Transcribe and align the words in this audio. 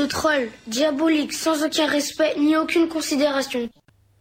de 0.00 0.06
trolls, 0.06 0.48
diaboliques, 0.66 1.32
sans 1.34 1.62
aucun 1.64 1.86
respect 1.86 2.34
ni 2.38 2.56
aucune 2.56 2.88
considération. 2.88 3.68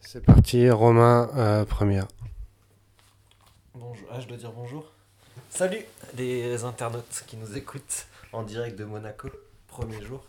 C'est 0.01 0.23
parti, 0.23 0.69
Romain, 0.69 1.29
euh, 1.37 1.63
première. 1.65 2.07
Bonjour. 3.73 4.07
Ah, 4.11 4.19
je 4.19 4.27
dois 4.27 4.37
dire 4.37 4.51
bonjour. 4.51 4.91
Salut 5.49 5.83
les 6.17 6.63
internautes 6.65 7.23
qui 7.27 7.37
nous 7.37 7.55
écoutent 7.57 8.07
en 8.33 8.43
direct 8.43 8.77
de 8.77 8.83
Monaco. 8.83 9.29
Premier 9.67 10.01
jour. 10.01 10.23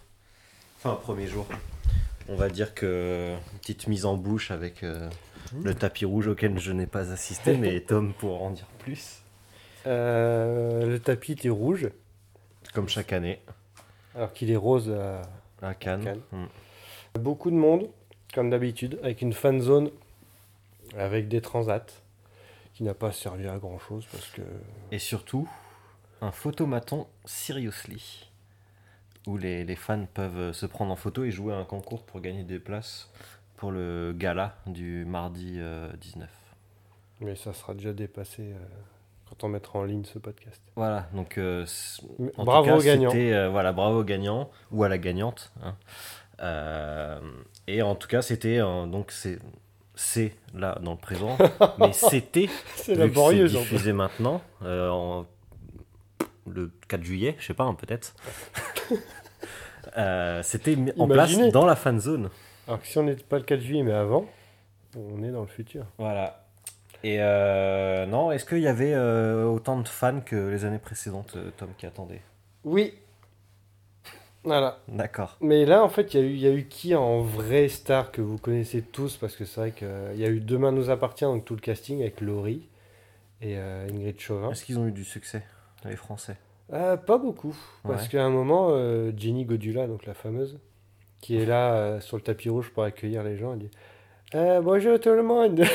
Enfin, 0.78 0.94
premier 0.94 1.26
jour. 1.26 1.46
On 2.28 2.36
va 2.36 2.48
dire 2.48 2.74
que 2.74 3.34
une 3.52 3.58
petite 3.58 3.88
mise 3.88 4.04
en 4.06 4.16
bouche 4.16 4.50
avec 4.52 4.84
euh, 4.84 5.10
le 5.64 5.74
tapis 5.74 6.04
rouge 6.04 6.28
auquel 6.28 6.58
je 6.60 6.70
n'ai 6.70 6.86
pas 6.86 7.10
assisté, 7.10 7.56
mais 7.56 7.80
Tom 7.86 8.12
pourra 8.12 8.38
en 8.44 8.50
dire 8.50 8.66
plus. 8.78 9.18
Euh, 9.86 10.86
le 10.86 11.00
tapis 11.00 11.32
était 11.32 11.48
rouge, 11.48 11.88
Comme 12.72 12.88
chaque 12.88 13.12
année 13.12 13.40
alors 14.14 14.32
qu'il 14.32 14.50
est 14.50 14.56
rose. 14.56 14.90
à- 14.90 15.22
à 15.62 15.74
Cannes. 15.74 16.04
Cannes. 16.04 16.22
Mm. 16.32 16.46
Beaucoup 17.20 17.50
de 17.50 17.56
monde, 17.56 17.88
comme 18.34 18.50
d'habitude, 18.50 18.98
avec 19.02 19.22
une 19.22 19.32
fan 19.32 19.60
zone, 19.60 19.90
avec 20.96 21.28
des 21.28 21.40
transats, 21.40 21.86
qui 22.74 22.84
n'a 22.84 22.94
pas 22.94 23.12
servi 23.12 23.46
à 23.48 23.58
grand 23.58 23.78
chose 23.78 24.06
parce 24.10 24.26
que. 24.28 24.42
Et 24.90 24.98
surtout, 24.98 25.48
un 26.20 26.32
photomaton 26.32 27.06
Seriously. 27.24 28.26
Où 29.26 29.36
les, 29.36 29.64
les 29.64 29.76
fans 29.76 30.06
peuvent 30.14 30.52
se 30.52 30.64
prendre 30.64 30.90
en 30.92 30.96
photo 30.96 31.24
et 31.24 31.30
jouer 31.30 31.52
à 31.52 31.58
un 31.58 31.66
concours 31.66 32.04
pour 32.04 32.22
gagner 32.22 32.42
des 32.42 32.58
places 32.58 33.10
pour 33.60 33.70
le 33.70 34.14
gala 34.16 34.56
du 34.66 35.04
mardi 35.04 35.56
euh, 35.58 35.92
19. 36.00 36.30
Mais 37.20 37.36
ça 37.36 37.52
sera 37.52 37.74
déjà 37.74 37.92
dépassé 37.92 38.54
euh, 38.54 38.58
quand 39.30 39.44
on 39.44 39.48
mettra 39.48 39.78
en 39.78 39.84
ligne 39.84 40.04
ce 40.04 40.18
podcast. 40.18 40.60
Voilà, 40.76 41.06
donc 41.14 41.38
euh, 41.38 41.64
en 42.36 42.44
bravo 42.44 42.64
tout 42.64 42.70
cas, 42.72 42.76
aux 42.78 42.82
gagnants. 42.82 43.12
euh, 43.14 43.48
voilà, 43.48 43.72
bravo 43.72 44.00
au 44.00 44.04
gagnant 44.04 44.50
ou 44.72 44.84
à 44.84 44.88
la 44.88 44.98
gagnante. 44.98 45.52
hein. 45.62 45.76
Euh, 46.42 47.20
et 47.66 47.80
en 47.82 47.94
tout 47.94 48.08
cas, 48.08 48.22
c'était 48.22 48.58
donc 48.58 49.10
c'est 49.12 49.38
c'est 49.94 50.34
là 50.54 50.78
dans 50.82 50.92
le 50.92 50.96
présent, 50.98 51.36
mais 51.78 51.92
c'était 51.92 52.48
C'est 52.76 52.94
laborieux, 52.94 53.48
diffusé 53.48 53.92
maintenant 53.92 54.40
en- 54.62 55.24
le 56.46 56.70
4 56.88 57.02
juillet, 57.04 57.36
je 57.38 57.46
sais 57.46 57.54
pas, 57.54 57.64
hein, 57.64 57.74
peut-être. 57.74 58.14
C'était 60.42 60.76
en 60.98 61.06
place 61.08 61.36
dans 61.52 61.66
la 61.66 61.76
fan 61.76 62.00
zone. 62.00 62.30
Alors 62.66 62.80
que 62.80 62.86
si 62.86 62.98
on 62.98 63.02
n'était 63.02 63.24
pas 63.24 63.38
le 63.38 63.44
4 63.44 63.60
juillet, 63.60 63.82
mais 63.82 63.92
avant, 63.92 64.24
on 64.96 65.22
est 65.22 65.30
dans 65.30 65.40
le 65.42 65.46
futur. 65.48 65.84
Voilà. 65.98 66.44
Et 67.02 67.16
euh, 67.20 68.04
non, 68.06 68.30
est-ce 68.30 68.44
qu'il 68.44 68.58
y 68.60 68.68
avait 68.68 68.92
euh, 68.94 69.44
autant 69.46 69.78
de 69.80 69.88
fans 69.88 70.20
que 70.20 70.36
les 70.36 70.64
années 70.64 70.78
précédentes, 70.78 71.34
euh, 71.36 71.50
Tom, 71.56 71.70
qui 71.78 71.86
attendait 71.86 72.20
Oui. 72.64 72.94
Voilà. 74.44 74.78
D'accord. 74.88 75.36
Mais 75.40 75.66
là, 75.66 75.84
en 75.84 75.88
fait, 75.88 76.14
il 76.14 76.20
y, 76.20 76.22
a 76.22 76.26
eu- 76.26 76.32
il 76.32 76.40
y 76.40 76.46
a 76.46 76.50
eu 76.52 76.64
qui 76.66 76.94
en 76.94 77.20
vrai 77.20 77.68
star 77.68 78.10
que 78.10 78.22
vous 78.22 78.38
connaissez 78.38 78.80
tous? 78.82 79.16
Parce 79.18 79.36
que 79.36 79.44
c'est 79.44 79.60
vrai 79.60 79.70
qu'il 79.72 79.88
y 80.20 80.24
a 80.24 80.28
eu 80.28 80.40
Demain 80.40 80.72
nous 80.72 80.88
appartient, 80.90 81.24
donc 81.24 81.44
tout 81.44 81.54
le 81.54 81.60
casting 81.60 82.00
avec 82.00 82.20
Laurie 82.20 82.66
et 83.42 83.56
euh, 83.58 83.86
Ingrid 83.90 84.18
Chauvin. 84.18 84.50
Est-ce 84.50 84.64
qu'ils 84.64 84.78
ont 84.78 84.86
eu 84.86 84.92
du 84.92 85.04
succès, 85.04 85.42
les 85.84 85.96
Français? 85.96 86.36
Pas 86.70 86.96
beaucoup. 87.18 87.54
Parce 87.82 88.04
Ouais. 88.04 88.08
qu'à 88.10 88.24
un 88.24 88.30
moment, 88.30 88.70
Jenny 89.16 89.44
Godula, 89.44 89.86
donc 89.88 90.06
la 90.06 90.14
fameuse, 90.14 90.58
qui 91.20 91.36
est 91.36 91.44
là 91.44 92.00
sur 92.00 92.16
le 92.16 92.22
tapis 92.22 92.48
rouge 92.48 92.70
pour 92.70 92.84
accueillir 92.84 93.22
les 93.24 93.36
gens, 93.36 93.52
elle 93.54 93.58
dit 93.58 93.70
Euh, 94.34 94.60
Bonjour 94.60 94.98
tout 95.00 95.10
le 95.10 95.22
monde 95.22 95.62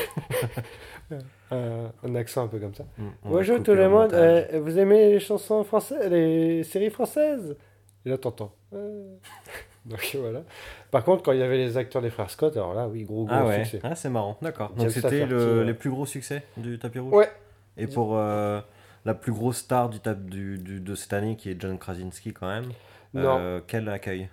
Euh, 1.51 1.87
Un 2.03 2.15
accent 2.15 2.43
un 2.45 2.47
peu 2.47 2.57
comme 2.57 2.73
ça. 2.73 2.85
Mm, 2.97 3.03
Bonjour 3.25 3.61
tout 3.61 3.75
le 3.75 3.87
monde, 3.87 4.11
euh, 4.13 4.59
vous 4.63 4.79
aimez 4.79 5.11
les 5.11 5.19
chansons 5.19 5.63
françaises, 5.63 6.09
les 6.09 6.63
séries 6.63 6.89
françaises? 6.89 7.55
Et 8.03 8.09
là 8.09 8.17
t'entends. 8.17 8.51
Donc 8.71 10.17
voilà. 10.19 10.41
Par 10.89 11.03
contre, 11.03 11.21
quand 11.21 11.31
il 11.33 11.37
y 11.39 11.43
avait 11.43 11.57
les 11.57 11.77
acteurs 11.77 12.01
des 12.01 12.09
frères 12.09 12.31
Scott, 12.31 12.57
alors 12.57 12.73
là, 12.73 12.87
oui, 12.87 13.03
gros 13.03 13.25
gros 13.25 13.35
Ah 13.35 13.45
ouais, 13.45 13.63
succès. 13.63 13.79
ah, 13.83 13.93
c'est 13.93 14.09
marrant, 14.09 14.37
d'accord. 14.41 14.71
Donc 14.71 14.89
c'était 14.89 15.27
le- 15.27 15.63
les 15.63 15.75
plus 15.75 15.91
gros 15.91 16.07
succès 16.07 16.41
du 16.57 16.79
tapis 16.79 16.97
rouge? 16.97 17.13
Ouais. 17.13 17.29
Et 17.77 17.85
pour 17.85 18.15
la 18.17 19.13
plus 19.13 19.31
grosse 19.31 19.57
star 19.57 19.89
du, 19.89 19.99
tap- 19.99 20.25
du, 20.25 20.57
du- 20.57 20.79
de 20.79 20.95
cette 20.95 21.13
année, 21.13 21.35
qui 21.35 21.51
est 21.51 21.61
John 21.61 21.77
Krasinski 21.77 22.33
quand 22.33 22.47
même, 22.47 22.71
Non. 23.13 23.61
quel 23.67 23.87
accueil? 23.89 24.29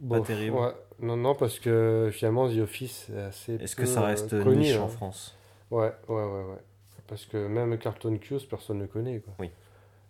Bon, 0.00 0.20
terrible. 0.22 0.56
ouais. 0.56 0.72
Non, 1.00 1.16
non, 1.16 1.34
parce 1.34 1.58
que 1.58 2.10
finalement, 2.12 2.48
The 2.48 2.58
Office, 2.58 3.06
c'est 3.08 3.20
assez. 3.20 3.54
Est-ce 3.54 3.76
que 3.76 3.86
ça 3.86 4.02
euh, 4.02 4.06
reste 4.06 4.42
connu, 4.42 4.56
niche 4.58 4.76
hein. 4.76 4.82
en 4.82 4.88
France? 4.88 5.36
Ouais, 5.70 5.92
ouais, 6.08 6.24
ouais, 6.24 6.44
ouais. 6.44 6.58
Parce 7.06 7.24
que 7.26 7.46
même 7.46 7.76
Carlton 7.78 8.18
Cuse, 8.18 8.44
personne 8.44 8.78
ne 8.78 8.86
connaît, 8.86 9.20
quoi. 9.20 9.34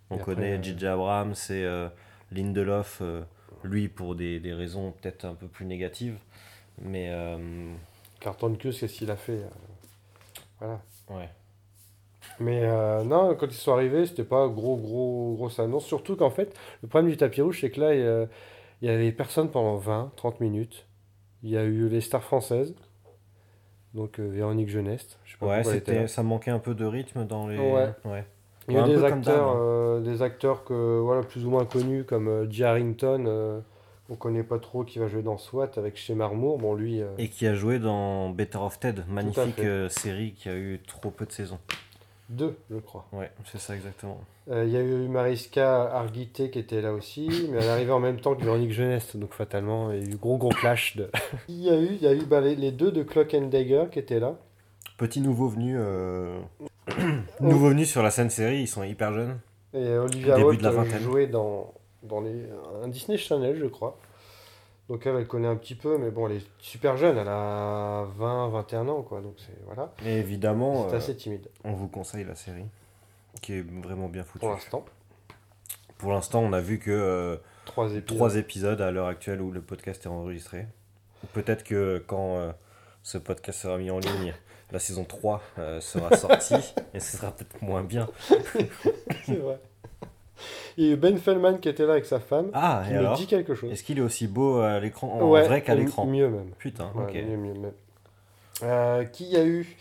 On 0.09 0.17
Et 0.17 0.19
après, 0.19 0.35
connaît 0.35 0.57
euh, 0.57 0.61
J.J. 0.61 0.87
Abrams 0.87 1.33
et 1.49 1.63
euh, 1.65 1.87
Lindelof, 2.31 2.99
euh, 3.01 3.23
lui 3.63 3.87
pour 3.87 4.15
des, 4.15 4.39
des 4.39 4.53
raisons 4.53 4.91
peut-être 4.91 5.25
un 5.25 5.33
peu 5.35 5.47
plus 5.47 5.65
négatives. 5.65 6.17
Mais 6.81 7.09
euh, 7.11 7.73
Carlton 8.19 8.55
Cuse, 8.55 8.79
qu'est-ce 8.79 8.93
qu'il 8.95 9.11
a 9.11 9.15
fait 9.15 9.43
euh, 9.43 9.49
Voilà. 10.59 10.81
ouais. 11.09 11.29
Mais 12.39 12.61
euh, 12.63 13.03
non, 13.03 13.35
quand 13.35 13.47
ils 13.47 13.53
sont 13.53 13.73
arrivés, 13.73 14.05
c'était 14.05 14.23
pas 14.23 14.47
gros, 14.47 14.77
gros, 14.77 15.35
grosse 15.37 15.59
annonce. 15.59 15.85
Surtout 15.85 16.15
qu'en 16.15 16.29
fait, 16.29 16.55
le 16.81 16.87
problème 16.87 17.11
du 17.11 17.17
tapis 17.17 17.41
rouge, 17.41 17.59
c'est 17.61 17.71
que 17.71 17.81
là, 17.81 18.27
il 18.81 18.89
y, 18.89 18.91
avait 18.91 19.11
personne 19.11 19.49
pendant 19.49 19.75
20, 19.75 20.13
30 20.15 20.39
minutes. 20.39 20.87
Il 21.43 21.49
y 21.49 21.57
a 21.57 21.63
eu 21.63 21.87
les 21.87 22.01
stars 22.01 22.23
françaises. 22.23 22.75
Donc 23.93 24.19
euh, 24.19 24.27
Véronique 24.27 24.69
Jeuneste. 24.69 25.19
Je 25.25 25.33
sais 25.33 25.37
pas 25.37 25.47
Ouais, 25.47 25.63
c'était, 25.63 26.07
ça 26.07 26.23
manquait 26.23 26.51
un 26.51 26.59
peu 26.59 26.73
de 26.73 26.85
rythme 26.85 27.25
dans 27.25 27.47
les. 27.47 27.57
Ouais. 27.57 28.25
Il 28.67 28.75
y 28.75 28.77
a 28.77 28.83
des 28.83 29.03
acteurs, 29.03 29.49
hein. 29.49 29.59
euh, 29.59 29.99
des 30.01 30.21
acteurs 30.21 30.63
que 30.63 30.99
voilà 30.99 31.23
plus 31.23 31.45
ou 31.45 31.49
moins 31.49 31.65
connus 31.65 32.03
comme 32.05 32.27
euh, 32.27 32.49
Jay 32.49 32.63
Harrington, 32.63 33.25
euh, 33.27 33.59
on 34.11 34.15
connaît 34.15 34.43
pas 34.43 34.59
trop 34.59 34.83
qui 34.83 34.99
va 34.99 35.07
jouer 35.07 35.23
dans 35.23 35.37
SWAT 35.37 35.71
avec 35.77 35.95
chez 35.95 36.15
Marmour. 36.15 36.57
Bon 36.57 36.75
lui, 36.75 37.01
euh, 37.01 37.09
Et 37.17 37.29
qui 37.29 37.47
a 37.47 37.53
joué 37.53 37.79
dans 37.79 38.29
Better 38.29 38.57
of 38.57 38.77
Ted, 38.79 39.03
magnifique 39.07 39.59
euh, 39.59 39.87
série 39.89 40.33
qui 40.33 40.49
a 40.49 40.55
eu 40.55 40.81
trop 40.85 41.11
peu 41.11 41.25
de 41.25 41.31
saisons. 41.31 41.59
Deux, 42.31 42.57
je 42.69 42.77
crois. 42.77 43.05
Ouais, 43.11 43.31
c'est 43.51 43.59
ça 43.59 43.75
exactement. 43.75 44.19
Euh, 44.49 44.63
Il 44.65 44.71
y 44.71 44.77
a 44.77 44.81
eu 44.81 45.07
Mariska 45.07 45.83
Hargitay 45.93 46.49
qui 46.49 46.59
était 46.59 46.81
là 46.81 46.93
aussi, 46.93 47.29
mais 47.51 47.57
elle 47.59 47.65
est 47.65 47.69
arrivée 47.69 47.91
en 47.91 47.99
même 47.99 48.19
temps 48.19 48.35
que 48.35 48.43
Véronique 48.43 48.71
Jeunesse, 48.71 49.15
donc 49.15 49.33
fatalement 49.33 49.91
il 49.91 50.03
y 50.03 50.07
a 50.07 50.13
eu 50.13 50.17
gros 50.17 50.37
gros 50.37 50.49
clash. 50.49 50.97
De... 50.97 51.09
il 51.49 51.61
y 51.61 51.69
a 51.69 51.79
eu, 51.79 51.89
il 51.93 52.01
y 52.01 52.07
a 52.07 52.13
eu 52.13 52.23
bah, 52.25 52.41
les, 52.41 52.55
les 52.55 52.71
deux 52.71 52.91
de 52.91 53.03
Clock 53.03 53.33
and 53.33 53.47
Dagger 53.47 53.85
qui 53.91 53.99
étaient 53.99 54.19
là. 54.19 54.35
Petit 54.97 55.21
nouveau 55.21 55.47
venu, 55.47 55.75
euh, 55.77 56.39
nouveau 57.39 57.69
venu 57.69 57.85
sur 57.85 58.03
la 58.03 58.11
scène 58.11 58.29
série, 58.29 58.61
ils 58.61 58.67
sont 58.67 58.83
hyper 58.83 59.13
jeunes. 59.13 59.39
Et 59.73 59.97
Olivia 59.97 60.35
Début 60.35 60.47
Holt 60.47 60.59
de 60.59 60.63
la 60.63 60.69
euh, 60.69 60.73
vingtaine. 60.73 61.01
jouait 61.01 61.27
dans, 61.27 61.73
dans 62.03 62.21
les, 62.21 62.45
un 62.83 62.87
Disney 62.87 63.17
Channel, 63.17 63.57
je 63.57 63.65
crois. 63.67 63.97
Donc 64.91 65.05
elle, 65.05 65.15
elle 65.15 65.27
connaît 65.27 65.47
un 65.47 65.55
petit 65.55 65.75
peu, 65.75 65.97
mais 65.97 66.11
bon, 66.11 66.27
elle 66.27 66.35
est 66.35 66.45
super 66.59 66.97
jeune, 66.97 67.17
elle 67.17 67.29
a 67.29 68.03
20, 68.17 68.49
21 68.49 68.89
ans, 68.89 69.01
quoi. 69.03 69.21
Donc 69.21 69.35
c'est 69.37 69.57
voilà, 69.65 69.93
Et 70.05 70.17
évidemment, 70.17 70.89
c'est 70.89 70.95
euh, 70.95 70.97
assez 70.97 71.15
timide 71.15 71.47
on 71.63 71.71
vous 71.71 71.87
conseille 71.87 72.25
la 72.25 72.35
série, 72.35 72.65
qui 73.41 73.53
est 73.53 73.61
vraiment 73.61 74.09
bien 74.09 74.25
foutue. 74.25 74.39
pour 74.39 74.49
l'instant. 74.49 74.83
Pour 75.97 76.11
l'instant, 76.11 76.41
on 76.41 76.51
a 76.51 76.59
vu 76.59 76.77
que 76.77 76.91
euh, 76.91 77.37
Trois 77.63 77.85
épisodes. 77.93 78.05
trois 78.05 78.35
épisodes 78.35 78.81
à 78.81 78.91
l'heure 78.91 79.07
actuelle 79.07 79.39
où 79.41 79.49
le 79.49 79.61
podcast 79.61 80.03
est 80.05 80.09
enregistré. 80.09 80.67
Peut-être 81.31 81.63
que 81.63 82.03
quand 82.05 82.35
euh, 82.39 82.51
ce 83.01 83.17
podcast 83.17 83.61
sera 83.61 83.77
mis 83.77 83.91
en 83.91 83.99
ligne, 83.99 84.33
la 84.73 84.79
saison 84.79 85.05
3 85.05 85.41
euh, 85.57 85.79
sera 85.79 86.17
sortie 86.17 86.73
et 86.93 86.99
ce 86.99 87.15
sera 87.15 87.31
peut-être 87.31 87.61
moins 87.61 87.83
bien. 87.83 88.09
c'est 89.25 89.35
vrai. 89.37 89.57
Il 90.77 90.85
y 90.85 90.89
a 90.89 90.93
eu 90.93 90.95
Ben 90.95 91.17
Feldman 91.17 91.59
qui 91.59 91.69
était 91.69 91.85
là 91.85 91.93
avec 91.93 92.05
sa 92.05 92.19
femme, 92.19 92.49
Ah, 92.53 92.83
qui 92.85 92.91
et 92.91 92.93
me 92.95 92.99
alors 92.99 93.15
dit 93.17 93.27
quelque 93.27 93.55
chose. 93.55 93.71
Est-ce 93.71 93.83
qu'il 93.83 93.97
est 93.97 94.01
aussi 94.01 94.27
beau 94.27 94.59
à 94.59 94.79
l'écran, 94.79 95.07
en 95.19 95.29
Ouais, 95.29 95.43
vrai 95.43 95.61
qu'à 95.61 95.75
l'écran 95.75 96.05
Mieux 96.05 96.29
même. 96.29 96.51
Putain, 96.57 96.91
Ouais, 96.95 97.03
ok. 97.03 97.13
mieux, 97.13 97.37
mieux 97.37 97.53
même. 97.53 97.71
Euh, 98.63 99.03
qui 99.05 99.25
y 99.25 99.37
a 99.37 99.45
eu? 99.45 99.75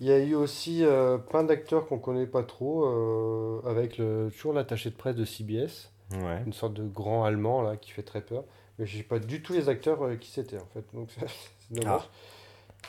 Il 0.00 0.06
y 0.06 0.12
a 0.12 0.18
eu 0.18 0.34
aussi 0.36 0.84
euh, 0.84 1.18
plein 1.18 1.42
d'acteurs 1.42 1.86
qu'on 1.86 1.98
connaît 1.98 2.26
pas 2.26 2.42
trop, 2.44 2.84
euh, 2.84 3.60
avec 3.68 3.98
le, 3.98 4.30
toujours 4.36 4.52
l'attaché 4.52 4.90
de 4.90 4.94
presse 4.94 5.16
de 5.16 5.24
CBS, 5.24 5.90
Ouais. 6.12 6.40
une 6.46 6.52
sorte 6.52 6.72
de 6.74 6.84
grand 6.84 7.24
allemand 7.24 7.62
là 7.62 7.76
qui 7.76 7.90
fait 7.90 8.02
très 8.02 8.20
peur. 8.20 8.44
Mais 8.78 8.86
je 8.86 8.96
sais 8.96 9.02
pas 9.02 9.18
du 9.18 9.42
tout 9.42 9.52
les 9.54 9.68
acteurs 9.68 10.00
euh, 10.04 10.14
qui 10.14 10.30
c'était 10.30 10.56
en 10.58 10.66
fait, 10.72 10.84
donc 10.94 11.08
c'est 11.18 11.80
dommage. 11.82 12.02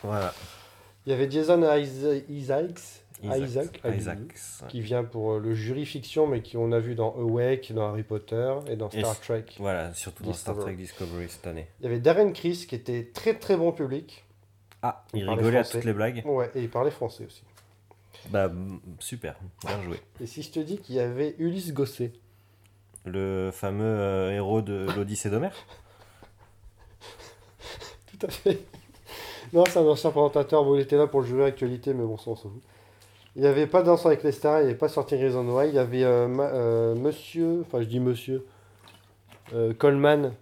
Voilà. 0.03 0.33
Il 1.05 1.11
y 1.11 1.15
avait 1.15 1.29
Jason 1.31 1.61
Isa- 1.63 2.23
Isaacs, 2.29 3.01
Isaac. 3.23 3.81
Isaac, 3.85 4.19
qui 4.69 4.81
vient 4.81 5.03
pour 5.03 5.33
euh, 5.33 5.39
le 5.39 5.53
jury 5.53 5.85
fiction, 5.85 6.27
mais 6.27 6.41
qui 6.41 6.57
on 6.57 6.71
a 6.71 6.79
vu 6.79 6.95
dans 6.95 7.13
Awake, 7.15 7.73
dans 7.73 7.89
Harry 7.89 8.03
Potter 8.03 8.53
et 8.67 8.75
dans 8.75 8.89
Star 8.89 9.19
Trek. 9.19 9.45
Voilà, 9.57 9.93
surtout 9.93 10.23
dans 10.23 10.33
Star. 10.33 10.57
Trek 10.57 10.75
Discovery 10.75 11.29
cette 11.29 11.47
année. 11.47 11.67
Il 11.79 11.83
y 11.83 11.87
avait 11.87 11.99
Darren 11.99 12.31
Criss 12.31 12.65
qui 12.65 12.75
était 12.75 13.09
très 13.13 13.33
très 13.33 13.57
bon 13.57 13.71
public. 13.71 14.25
Ah, 14.81 15.03
il, 15.13 15.21
Il 15.21 15.29
rigolait 15.29 15.57
à 15.57 15.63
toutes 15.63 15.83
les 15.83 15.93
blagues. 15.93 16.21
Ouais, 16.25 16.49
et 16.55 16.61
il 16.61 16.69
parlait 16.69 16.91
français 16.91 17.25
aussi. 17.25 17.43
Bah, 18.29 18.51
super, 18.99 19.35
bien 19.65 19.81
joué. 19.81 19.99
Et 20.21 20.25
si 20.25 20.41
je 20.41 20.51
te 20.51 20.59
dis 20.59 20.77
qu'il 20.77 20.95
y 20.95 20.99
avait 20.99 21.35
Ulysse 21.39 21.73
Gosset 21.73 22.11
Le 23.05 23.49
fameux 23.51 23.83
euh, 23.83 24.31
héros 24.31 24.61
de 24.61 24.87
l'Odyssée 24.95 25.29
d'Homère 25.29 25.55
Tout 28.11 28.25
à 28.25 28.29
fait. 28.29 28.59
Non, 29.53 29.63
c'est 29.67 29.79
un 29.79 29.87
ancien 29.87 30.11
présentateur. 30.11 30.63
Bon, 30.63 30.75
il 30.75 30.81
était 30.81 30.97
là 30.97 31.07
pour 31.07 31.21
le 31.21 31.27
jury 31.27 31.43
actualité, 31.43 31.93
mais 31.93 32.03
bon, 32.03 32.17
ça, 32.17 32.31
on 32.31 32.35
s'en 32.35 32.49
fout. 32.49 32.61
Il 33.35 33.41
n'y 33.43 33.47
avait 33.47 33.67
pas 33.67 33.83
Danse 33.83 34.05
avec 34.05 34.23
les 34.23 34.31
stars, 34.31 34.59
il 34.59 34.63
n'y 34.63 34.69
avait 34.69 34.77
pas 34.77 34.89
Sortir 34.89 35.19
Reason 35.19 35.47
Why. 35.47 35.69
Il 35.69 35.75
y 35.75 35.79
avait 35.79 36.03
euh, 36.03 36.27
ma- 36.27 36.43
euh, 36.47 36.95
monsieur, 36.95 37.61
enfin, 37.65 37.79
je 37.81 37.85
dis 37.87 37.99
monsieur, 37.99 38.45
euh, 39.53 39.73
Coleman 39.73 40.33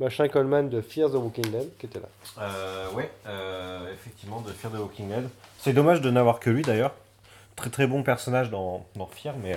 Machin 0.00 0.28
Coleman 0.28 0.68
de 0.68 0.80
Fear 0.80 1.10
the 1.10 1.14
Walking 1.14 1.50
Dead 1.50 1.68
qui 1.78 1.86
était 1.86 1.98
là. 1.98 2.06
Euh, 2.40 2.90
ouais, 2.92 3.10
euh, 3.26 3.92
effectivement, 3.92 4.40
de 4.42 4.52
Fear 4.52 4.72
the 4.72 4.76
Walking 4.78 5.08
Dead. 5.08 5.28
C'est 5.58 5.72
dommage 5.72 6.00
de 6.00 6.10
n'avoir 6.10 6.38
que 6.38 6.50
lui 6.50 6.62
d'ailleurs. 6.62 6.94
Très 7.56 7.70
très 7.70 7.86
bon 7.88 8.04
personnage 8.04 8.48
dans, 8.50 8.86
dans 8.94 9.06
Fear, 9.06 9.34
mais 9.42 9.56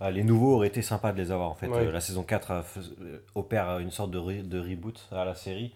euh, 0.00 0.10
les 0.10 0.24
nouveaux 0.24 0.56
auraient 0.56 0.66
été 0.68 0.82
sympas 0.82 1.12
de 1.12 1.18
les 1.18 1.30
avoir 1.30 1.50
en 1.50 1.54
fait. 1.54 1.68
Ouais. 1.68 1.90
La 1.92 2.00
saison 2.00 2.24
4 2.24 2.50
euh, 2.50 2.62
fais- 2.62 2.80
euh, 3.02 3.18
opère 3.36 3.78
une 3.78 3.92
sorte 3.92 4.10
de, 4.10 4.18
re- 4.18 4.48
de 4.48 4.58
reboot 4.58 5.06
à 5.12 5.24
la 5.24 5.36
série. 5.36 5.72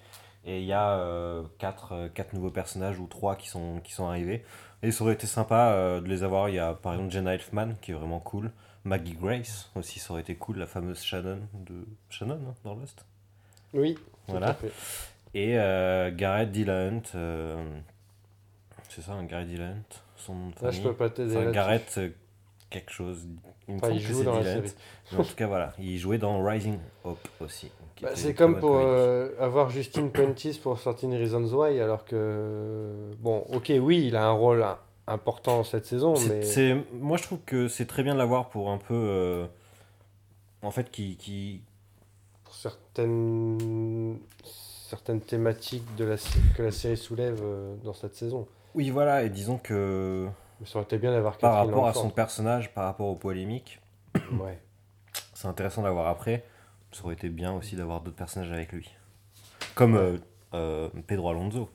Et 0.46 0.60
il 0.60 0.66
y 0.66 0.72
a 0.72 1.42
4 1.58 2.32
nouveaux 2.34 2.50
personnages 2.50 2.98
ou 2.98 3.06
3 3.06 3.36
qui 3.36 3.48
sont, 3.48 3.80
qui 3.82 3.92
sont 3.92 4.06
arrivés. 4.06 4.44
Et 4.82 4.90
ça 4.90 5.02
aurait 5.04 5.14
été 5.14 5.26
sympa 5.26 5.72
euh, 5.72 6.00
de 6.02 6.08
les 6.08 6.22
avoir. 6.22 6.50
Il 6.50 6.56
y 6.56 6.58
a 6.58 6.74
par 6.74 6.92
exemple 6.92 7.10
Jenna 7.10 7.34
Elfman 7.34 7.74
qui 7.80 7.92
est 7.92 7.94
vraiment 7.94 8.20
cool. 8.20 8.50
Maggie 8.84 9.14
Grace 9.14 9.70
aussi, 9.76 9.98
ça 9.98 10.12
aurait 10.12 10.20
été 10.20 10.34
cool. 10.34 10.58
La 10.58 10.66
fameuse 10.66 11.02
Shannon 11.02 11.38
de 11.54 11.86
Shannon 12.10 12.38
hein, 12.50 12.54
dans 12.64 12.74
Lost. 12.74 13.06
Oui, 13.72 13.94
tout 13.94 14.02
Voilà. 14.28 14.48
à 14.48 14.54
fait. 14.54 14.70
Et 15.32 15.58
euh, 15.58 16.10
Garrett 16.14 16.50
Dillahunt. 16.52 17.00
euh, 17.14 17.64
c'est 18.90 19.00
ça, 19.00 19.12
un 19.14 19.24
Garrett 19.24 19.48
Dillahunt 19.48 19.82
Son 20.16 20.34
nom 20.34 20.48
de 20.50 20.52
Là, 20.52 20.56
je 20.60 20.66
famille 20.76 20.82
peux 20.82 20.94
pas 20.94 21.08
t'aider. 21.10 21.36
Enfin. 21.38 21.50
Garrett 21.50 21.94
euh, 21.96 22.10
quelque 22.74 22.92
chose. 22.92 23.26
Il 23.68 23.76
Enfin, 23.76 23.90
il 23.90 24.00
joue 24.00 24.22
la 24.22 24.42
série. 24.42 24.72
Mais 25.12 25.18
en 25.18 25.24
tout 25.24 25.34
cas, 25.34 25.46
voilà. 25.46 25.72
Il 25.78 25.96
jouait 25.98 26.18
dans 26.18 26.42
Rising 26.44 26.78
Hope 27.04 27.26
aussi. 27.40 27.70
Bah, 28.02 28.10
c'est 28.14 28.34
comme 28.34 28.58
pour 28.58 28.76
euh, 28.76 29.30
avoir 29.40 29.70
Justin 29.70 30.08
Prentice 30.08 30.58
pour 30.58 30.78
Certain 30.78 31.10
Reasons 31.10 31.44
Why, 31.44 31.80
alors 31.80 32.04
que. 32.04 32.92
Bon, 33.20 33.44
ok, 33.52 33.72
oui, 33.80 34.04
il 34.08 34.16
a 34.16 34.26
un 34.26 34.32
rôle 34.32 34.64
important 35.06 35.64
cette 35.64 35.86
saison, 35.86 36.14
C'est- 36.16 36.28
mais. 36.28 36.42
c'est- 36.42 36.76
Moi, 36.92 37.16
je 37.16 37.22
trouve 37.22 37.38
que 37.46 37.68
c'est 37.68 37.86
très 37.86 38.02
bien 38.02 38.14
de 38.14 38.18
l'avoir 38.18 38.48
pour 38.50 38.70
un 38.70 38.78
peu. 38.78 38.94
euh, 38.94 39.46
En 40.62 40.70
fait, 40.70 40.90
qui, 40.90 41.16
qui, 41.16 41.60
pour 42.44 42.54
certaines 42.54 44.18
certaines 44.88 45.20
thématiques 45.20 45.84
de 45.96 46.04
la, 46.04 46.16
que 46.56 46.62
la 46.62 46.70
série 46.70 46.96
soulève 46.96 47.40
euh, 47.42 47.74
dans 47.84 47.92
cette 47.94 48.14
saison. 48.14 48.46
Oui, 48.74 48.90
voilà, 48.90 49.24
et 49.24 49.28
disons 49.30 49.58
que 49.58 50.26
Mais 50.60 50.66
ça 50.66 50.76
aurait 50.76 50.84
été 50.84 50.98
bien 50.98 51.12
d'avoir 51.12 51.36
par 51.38 51.54
rapport 51.54 51.86
à 51.86 51.92
son 51.94 52.10
personnage, 52.10 52.72
par 52.72 52.84
rapport 52.84 53.06
aux 53.08 53.16
polémiques, 53.16 53.80
Ouais. 54.32 54.60
c'est 55.34 55.48
intéressant 55.48 55.82
d'avoir 55.82 56.06
après. 56.08 56.44
Ça 56.92 57.04
aurait 57.04 57.14
été 57.14 57.28
bien 57.28 57.52
aussi 57.52 57.74
d'avoir 57.76 58.00
d'autres 58.00 58.16
personnages 58.16 58.52
avec 58.52 58.70
lui. 58.72 58.88
Comme 59.74 59.96
euh, 59.96 60.16
euh, 60.54 60.88
Pedro 61.06 61.30
Alonso. 61.30 61.68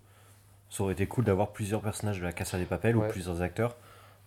Ça 0.69 0.83
aurait 0.83 0.93
été 0.93 1.07
cool 1.07 1.25
d'avoir 1.25 1.51
plusieurs 1.51 1.81
personnages 1.81 2.19
de 2.19 2.23
la 2.23 2.31
Casa 2.31 2.57
des 2.57 2.65
Papel 2.65 2.95
Ouais. 2.95 3.07
ou 3.07 3.11
plusieurs 3.11 3.41
acteurs. 3.41 3.75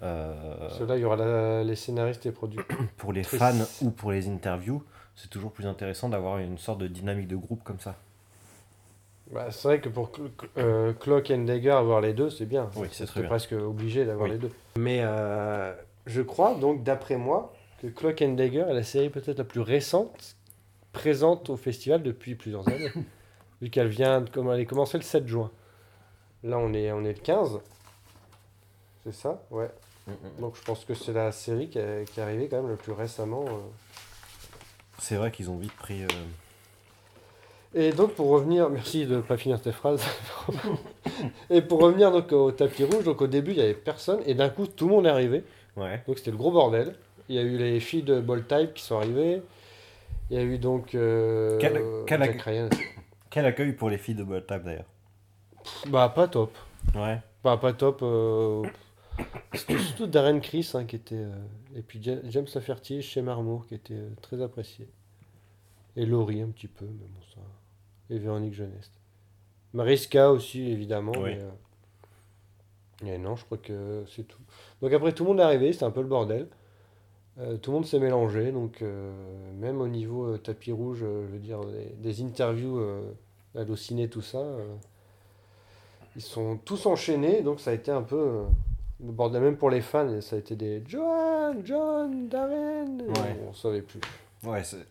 Euh, 0.02 0.56
Parce 0.58 0.78
que 0.80 0.84
là, 0.84 0.96
il 0.96 1.00
y 1.02 1.04
aura 1.04 1.16
la- 1.16 1.62
les 1.64 1.76
scénaristes 1.76 2.26
et 2.26 2.32
producteurs. 2.32 2.76
pour 2.96 3.12
les 3.12 3.22
fans 3.22 3.54
ou 3.80 3.90
pour 3.90 4.10
les 4.10 4.28
interviews, 4.28 4.82
c'est 5.14 5.30
toujours 5.30 5.52
plus 5.52 5.66
intéressant 5.66 6.08
d'avoir 6.08 6.38
une 6.38 6.58
sorte 6.58 6.78
de 6.80 6.88
dynamique 6.88 7.28
de 7.28 7.36
groupe 7.36 7.62
comme 7.62 7.78
ça. 7.80 7.94
Bah, 9.30 9.50
c'est 9.50 9.68
vrai 9.68 9.80
que 9.80 9.88
pour 9.88 10.10
euh, 10.58 10.92
Clock 10.94 11.30
and 11.30 11.44
Dagger, 11.44 11.70
avoir 11.70 12.00
les 12.00 12.12
deux, 12.12 12.28
c'est 12.28 12.44
bien. 12.46 12.68
Oui, 12.76 12.88
c'est 12.92 13.06
presque 13.24 13.52
obligé 13.52 14.04
d'avoir 14.04 14.26
Oui. 14.28 14.32
les 14.34 14.38
deux. 14.38 14.50
Mais 14.76 15.00
euh, 15.02 15.74
je 16.06 16.20
crois, 16.20 16.54
donc, 16.54 16.82
d'après 16.82 17.16
moi, 17.16 17.54
que 17.80 17.86
Clock 17.86 18.20
and 18.22 18.32
Dagger 18.34 18.66
est 18.68 18.74
la 18.74 18.82
série 18.82 19.08
peut-être 19.08 19.38
la 19.38 19.44
plus 19.44 19.60
récente 19.60 20.36
présente 20.92 21.48
au 21.48 21.56
festival 21.56 22.02
depuis 22.02 22.34
plusieurs 22.34 22.68
années. 22.68 22.90
vu 23.62 23.70
qu'elle 23.70 23.88
vient 23.88 24.20
de 24.20 24.28
comme 24.28 24.50
elle 24.50 24.60
est 24.60 24.66
commencée 24.66 24.98
le 24.98 25.04
7 25.04 25.26
juin. 25.26 25.50
Là, 26.42 26.58
on 26.58 26.74
est, 26.74 26.90
on 26.92 27.04
est 27.04 27.12
le 27.14 27.20
15. 27.20 27.60
C'est 29.04 29.14
ça? 29.14 29.42
Ouais. 29.50 29.70
Donc, 30.40 30.56
je 30.56 30.62
pense 30.62 30.84
que 30.84 30.94
c'est 30.94 31.12
la 31.12 31.30
série 31.32 31.68
qui, 31.70 31.78
est- 31.78 32.04
qui 32.12 32.20
est 32.20 32.22
arrivée 32.22 32.48
quand 32.48 32.56
même 32.56 32.68
le 32.70 32.76
plus 32.76 32.92
récemment. 32.92 33.44
euh. 33.48 33.52
C'est 34.98 35.14
vrai 35.16 35.30
qu'ils 35.30 35.48
ont 35.50 35.56
vite 35.56 35.72
pris. 35.76 36.02
Et 37.74 37.90
donc 37.92 38.12
pour 38.14 38.28
revenir, 38.28 38.68
merci 38.68 39.06
de 39.06 39.16
ne 39.16 39.20
pas 39.22 39.36
finir 39.38 39.60
tes 39.60 39.72
phrases. 39.72 40.04
et 41.50 41.62
pour 41.62 41.80
revenir 41.80 42.10
donc 42.12 42.30
au 42.32 42.52
tapis 42.52 42.84
rouge, 42.84 43.04
donc 43.04 43.22
au 43.22 43.26
début 43.26 43.52
il 43.52 43.58
y 43.58 43.62
avait 43.62 43.74
personne 43.74 44.20
et 44.26 44.34
d'un 44.34 44.50
coup 44.50 44.66
tout 44.66 44.88
le 44.88 44.94
monde 44.94 45.06
est 45.06 45.10
arrivé. 45.10 45.42
Ouais. 45.76 46.02
Donc 46.06 46.18
c'était 46.18 46.30
le 46.32 46.36
gros 46.36 46.50
bordel. 46.50 46.94
Il 47.28 47.36
y 47.36 47.38
a 47.38 47.42
eu 47.42 47.56
les 47.56 47.80
filles 47.80 48.02
de 48.02 48.20
Ball 48.20 48.44
Type 48.46 48.74
qui 48.74 48.82
sont 48.82 48.96
arrivées. 48.98 49.40
Il 50.30 50.36
y 50.36 50.40
a 50.40 50.42
eu 50.42 50.58
donc 50.58 50.94
euh, 50.94 51.56
Quel- 51.58 51.82
quel 53.30 53.46
accueil 53.46 53.72
pour 53.72 53.88
les 53.88 53.96
filles 53.98 54.14
de 54.16 54.24
Ball 54.24 54.44
Tap 54.44 54.64
d'ailleurs? 54.64 54.84
Bah 55.88 56.08
pas 56.14 56.28
top. 56.28 56.54
Ouais. 56.94 57.20
Bah 57.42 57.56
pas 57.56 57.72
top. 57.72 58.00
euh, 58.02 58.62
C'était 59.54 59.78
surtout 59.78 60.06
Darren 60.06 60.40
Chris 60.40 60.70
hein, 60.74 60.84
qui 60.84 60.96
était 60.96 61.14
euh, 61.14 61.30
et 61.76 61.80
puis 61.82 62.02
Ja- 62.02 62.20
James 62.28 62.46
Lafertier 62.54 63.00
chez 63.00 63.22
Marmot 63.22 63.64
qui 63.68 63.74
était 63.74 63.94
euh, 63.94 64.10
très 64.20 64.42
apprécié. 64.42 64.88
Et 65.96 66.04
Laurie 66.06 66.40
un 66.42 66.48
petit 66.48 66.68
peu, 66.68 66.84
mais 66.86 67.06
bon 67.06 67.20
ça. 67.34 67.40
Et 68.12 68.18
Véronique 68.18 68.54
Jeuneste. 68.54 68.92
Mariska 69.72 70.30
aussi 70.30 70.70
évidemment. 70.70 71.12
Oui. 71.16 71.34
Mais, 73.02 73.10
euh, 73.10 73.14
et 73.14 73.18
non, 73.18 73.36
je 73.36 73.44
crois 73.44 73.58
que 73.58 74.04
c'est 74.14 74.24
tout. 74.24 74.40
Donc 74.82 74.92
après 74.92 75.12
tout 75.12 75.24
le 75.24 75.30
monde 75.30 75.40
est 75.40 75.44
arrivé, 75.44 75.72
c'était 75.72 75.84
un 75.84 75.90
peu 75.90 76.02
le 76.02 76.08
bordel. 76.08 76.46
Euh, 77.38 77.56
tout 77.56 77.70
le 77.70 77.76
monde 77.76 77.86
s'est 77.86 77.98
mélangé, 77.98 78.52
donc 78.52 78.82
euh, 78.82 79.10
même 79.58 79.80
au 79.80 79.88
niveau 79.88 80.36
tapis 80.36 80.72
rouge, 80.72 80.98
je 81.00 81.06
veux 81.06 81.38
dire, 81.38 81.60
des, 81.64 81.86
des 81.96 82.22
interviews 82.22 82.78
hallucinées, 83.56 84.08
tout 84.08 84.20
ça, 84.20 84.44
ils 86.14 86.20
sont 86.22 86.58
tous 86.58 86.84
enchaînés, 86.84 87.40
donc 87.40 87.58
ça 87.60 87.70
a 87.70 87.74
été 87.74 87.90
un 87.90 88.02
peu 88.02 88.42
le 89.02 89.10
bordel, 89.12 89.42
même 89.42 89.56
pour 89.56 89.70
les 89.70 89.80
fans, 89.80 90.20
ça 90.20 90.36
a 90.36 90.38
été 90.38 90.54
des 90.56 90.82
John, 90.86 91.62
John, 91.64 92.28
Darren, 92.28 92.98
Ouais. 93.00 93.40
on 93.48 93.54
savait 93.54 93.80
plus. 93.82 94.00
Ouais, 94.44 94.62
c'est- 94.62 94.86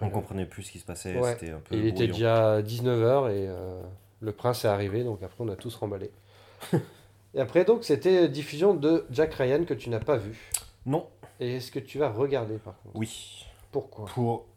On 0.00 0.10
comprenait 0.10 0.46
plus 0.46 0.64
ce 0.64 0.72
qui 0.72 0.78
se 0.80 0.84
passait. 0.84 1.16
Ouais. 1.16 1.36
Un 1.50 1.58
peu. 1.60 1.74
il 1.76 1.86
était 1.86 2.06
déjà 2.08 2.60
19h 2.62 3.30
et 3.30 3.46
euh, 3.48 3.80
le 4.20 4.32
prince 4.32 4.64
est 4.64 4.68
arrivé, 4.68 5.04
donc 5.04 5.22
après 5.22 5.44
on 5.44 5.48
a 5.48 5.56
tous 5.56 5.74
remballé. 5.76 6.10
et 7.34 7.40
après 7.40 7.64
donc 7.64 7.84
c'était 7.84 8.28
diffusion 8.28 8.74
de 8.74 9.06
Jack 9.10 9.34
Ryan 9.34 9.64
que 9.64 9.74
tu 9.74 9.88
n'as 9.90 10.00
pas 10.00 10.16
vu. 10.16 10.50
Non. 10.86 11.06
Et 11.40 11.56
est-ce 11.56 11.70
que 11.70 11.78
tu 11.78 11.98
vas 11.98 12.10
regarder 12.10 12.58
par 12.58 12.74
contre? 12.82 12.96
Oui. 12.96 13.44
Pourquoi? 13.70 14.06
Pour. 14.06 14.46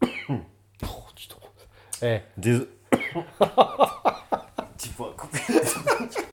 Oh, 0.83 1.03
tu 1.15 1.27
te- 1.27 1.35
Eh, 2.03 2.21
Désolé. 2.37 2.67
tu 4.77 4.89
pourras 4.89 5.11
couper. 5.15 5.39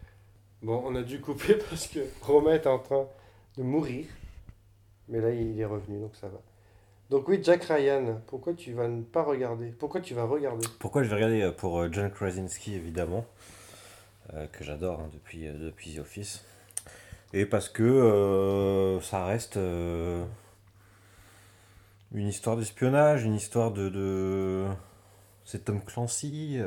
Bon, 0.62 0.82
on 0.86 0.94
a 0.96 1.02
dû 1.02 1.20
couper 1.20 1.54
parce 1.54 1.86
que 1.86 2.00
Romain 2.22 2.54
est 2.54 2.66
en 2.66 2.78
train 2.80 3.06
de 3.56 3.62
mourir. 3.62 4.06
Mais 5.08 5.20
là, 5.20 5.30
il 5.30 5.58
est 5.60 5.64
revenu, 5.64 6.00
donc 6.00 6.16
ça 6.16 6.26
va. 6.28 6.40
Donc 7.10 7.26
oui, 7.28 7.40
Jack 7.42 7.64
Ryan, 7.64 8.20
pourquoi 8.26 8.52
tu 8.52 8.74
vas 8.74 8.86
ne 8.86 9.02
pas 9.02 9.22
regarder? 9.22 9.70
Pourquoi 9.70 10.00
tu 10.02 10.12
vas 10.14 10.24
regarder? 10.24 10.66
Pourquoi 10.78 11.02
je 11.02 11.08
vais 11.08 11.14
regarder 11.14 11.40
euh, 11.40 11.52
pour 11.52 11.80
euh, 11.80 11.88
John 11.90 12.10
Krasinski 12.10 12.74
évidemment, 12.74 13.24
euh, 14.34 14.46
que 14.48 14.62
j'adore 14.62 15.00
hein, 15.00 15.08
depuis, 15.14 15.48
depuis 15.48 15.94
The 15.94 16.00
Office. 16.00 16.44
Et 17.32 17.46
parce 17.46 17.68
que 17.68 18.98
ça 19.02 19.26
reste 19.26 19.56
une 19.56 20.28
histoire 22.14 22.56
d'espionnage, 22.56 23.24
une 23.24 23.34
histoire 23.34 23.70
de... 23.70 23.90
de... 23.90 24.64
C'est 25.44 25.66
Tom 25.66 25.82
Clancy. 25.82 26.58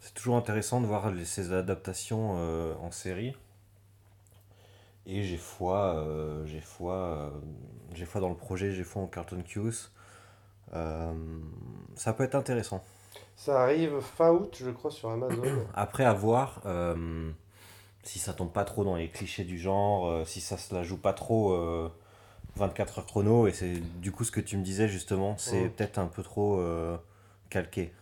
c'est 0.00 0.14
toujours 0.14 0.36
intéressant 0.36 0.80
de 0.80 0.86
voir 0.86 1.10
les- 1.10 1.26
ces 1.26 1.52
adaptations 1.52 2.32
en 2.82 2.90
série. 2.90 3.36
Et 5.08 5.22
j'ai 5.24 5.38
foi, 5.38 5.96
euh, 5.96 6.44
j'ai 6.46 6.60
foi, 6.60 6.94
euh, 6.94 7.30
j'ai 7.94 8.04
foi 8.04 8.20
dans 8.20 8.28
le 8.28 8.36
projet, 8.36 8.72
j'ai 8.72 8.84
foi 8.84 9.02
en 9.02 9.06
Carlton 9.06 9.42
Cuse. 9.42 9.90
Euh, 10.74 11.14
ça 11.96 12.12
peut 12.12 12.24
être 12.24 12.34
intéressant. 12.36 12.84
Ça 13.36 13.62
arrive 13.62 14.00
fin 14.00 14.30
août, 14.32 14.56
je 14.60 14.70
crois, 14.70 14.90
sur 14.90 15.08
Amazon. 15.10 15.42
Après, 15.74 16.04
à 16.04 16.12
voir 16.12 16.60
euh, 16.66 17.30
si 18.02 18.18
ça 18.18 18.32
tombe 18.34 18.52
pas 18.52 18.64
trop 18.64 18.84
dans 18.84 18.96
les 18.96 19.08
clichés 19.08 19.44
du 19.44 19.58
genre, 19.58 20.06
euh, 20.08 20.24
si 20.24 20.40
ça 20.40 20.58
se 20.58 20.74
la 20.74 20.82
joue 20.82 20.98
pas 20.98 21.12
trop 21.12 21.52
euh, 21.52 21.90
24 22.56 23.00
heures 23.00 23.06
chrono. 23.06 23.46
Et 23.48 23.52
c'est 23.52 23.74
du 24.00 24.12
coup 24.12 24.24
ce 24.24 24.32
que 24.32 24.40
tu 24.40 24.56
me 24.56 24.64
disais 24.64 24.88
justement, 24.88 25.36
c'est 25.38 25.64
Mhm. 25.64 25.70
peut-être 25.70 25.98
un 25.98 26.06
peu 26.08 26.22
trop 26.22 26.60
calqué. 27.50 27.92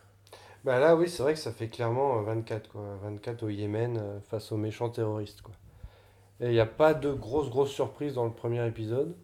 bah 0.64 0.78
là, 0.78 0.96
oui, 0.96 1.08
c'est 1.08 1.22
vrai 1.22 1.32
que 1.34 1.38
ça 1.40 1.52
fait 1.52 1.68
clairement 1.68 2.18
euh, 2.18 2.22
24, 2.22 2.68
quoi. 2.68 2.96
24 3.02 3.42
au 3.44 3.48
Yémen 3.48 4.20
face 4.28 4.52
aux 4.52 4.56
méchants 4.56 4.90
terroristes, 4.90 5.42
quoi. 5.42 5.54
Et 6.40 6.46
il 6.46 6.52
n'y 6.52 6.60
a 6.60 6.66
pas 6.66 6.94
de 6.94 7.12
grosses, 7.12 7.50
grosses 7.50 7.70
surprises 7.70 8.14
dans 8.14 8.24
le 8.24 8.32
premier 8.32 8.66
épisode. 8.66 9.14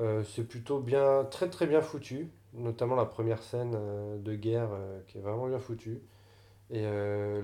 Euh, 0.00 0.22
c'est 0.24 0.44
plutôt 0.44 0.80
bien, 0.80 1.24
très, 1.30 1.48
très 1.48 1.66
bien 1.66 1.80
foutu. 1.80 2.28
Notamment 2.52 2.94
la 2.94 3.06
première 3.06 3.42
scène 3.42 3.74
euh, 3.74 4.18
de 4.18 4.34
guerre 4.34 4.68
euh, 4.72 5.00
qui 5.08 5.18
est 5.18 5.20
vraiment 5.20 5.48
bien 5.48 5.58
foutue. 5.58 6.00
Et 6.70 6.82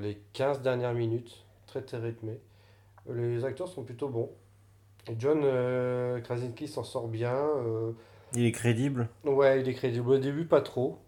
les 0.01 0.19
15 0.33 0.63
dernières 0.63 0.95
minutes, 0.95 1.45
très, 1.67 1.83
très 1.83 1.99
rythmées. 1.99 2.41
Les 3.09 3.45
acteurs 3.45 3.69
sont 3.69 3.85
plutôt 3.85 4.09
bons. 4.09 4.31
Et 5.09 5.15
John 5.19 5.43
Krasinski 6.23 6.67
s'en 6.67 6.83
sort 6.83 7.07
bien. 7.07 7.39
Il 8.33 8.45
est 8.45 8.51
crédible. 8.51 9.09
Ouais, 9.25 9.61
il 9.61 9.69
est 9.69 9.75
crédible. 9.75 10.09
Au 10.09 10.19
début, 10.19 10.47
pas 10.47 10.63
trop. 10.63 10.99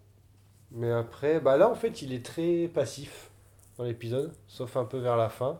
Mais 0.70 0.92
après, 0.92 1.40
bah 1.40 1.56
là, 1.56 1.70
en 1.70 1.74
fait, 1.74 2.02
il 2.02 2.12
est 2.12 2.24
très 2.24 2.68
passif 2.68 3.30
dans 3.78 3.84
l'épisode, 3.84 4.32
sauf 4.46 4.76
un 4.76 4.84
peu 4.84 4.98
vers 4.98 5.16
la 5.16 5.30
fin. 5.30 5.58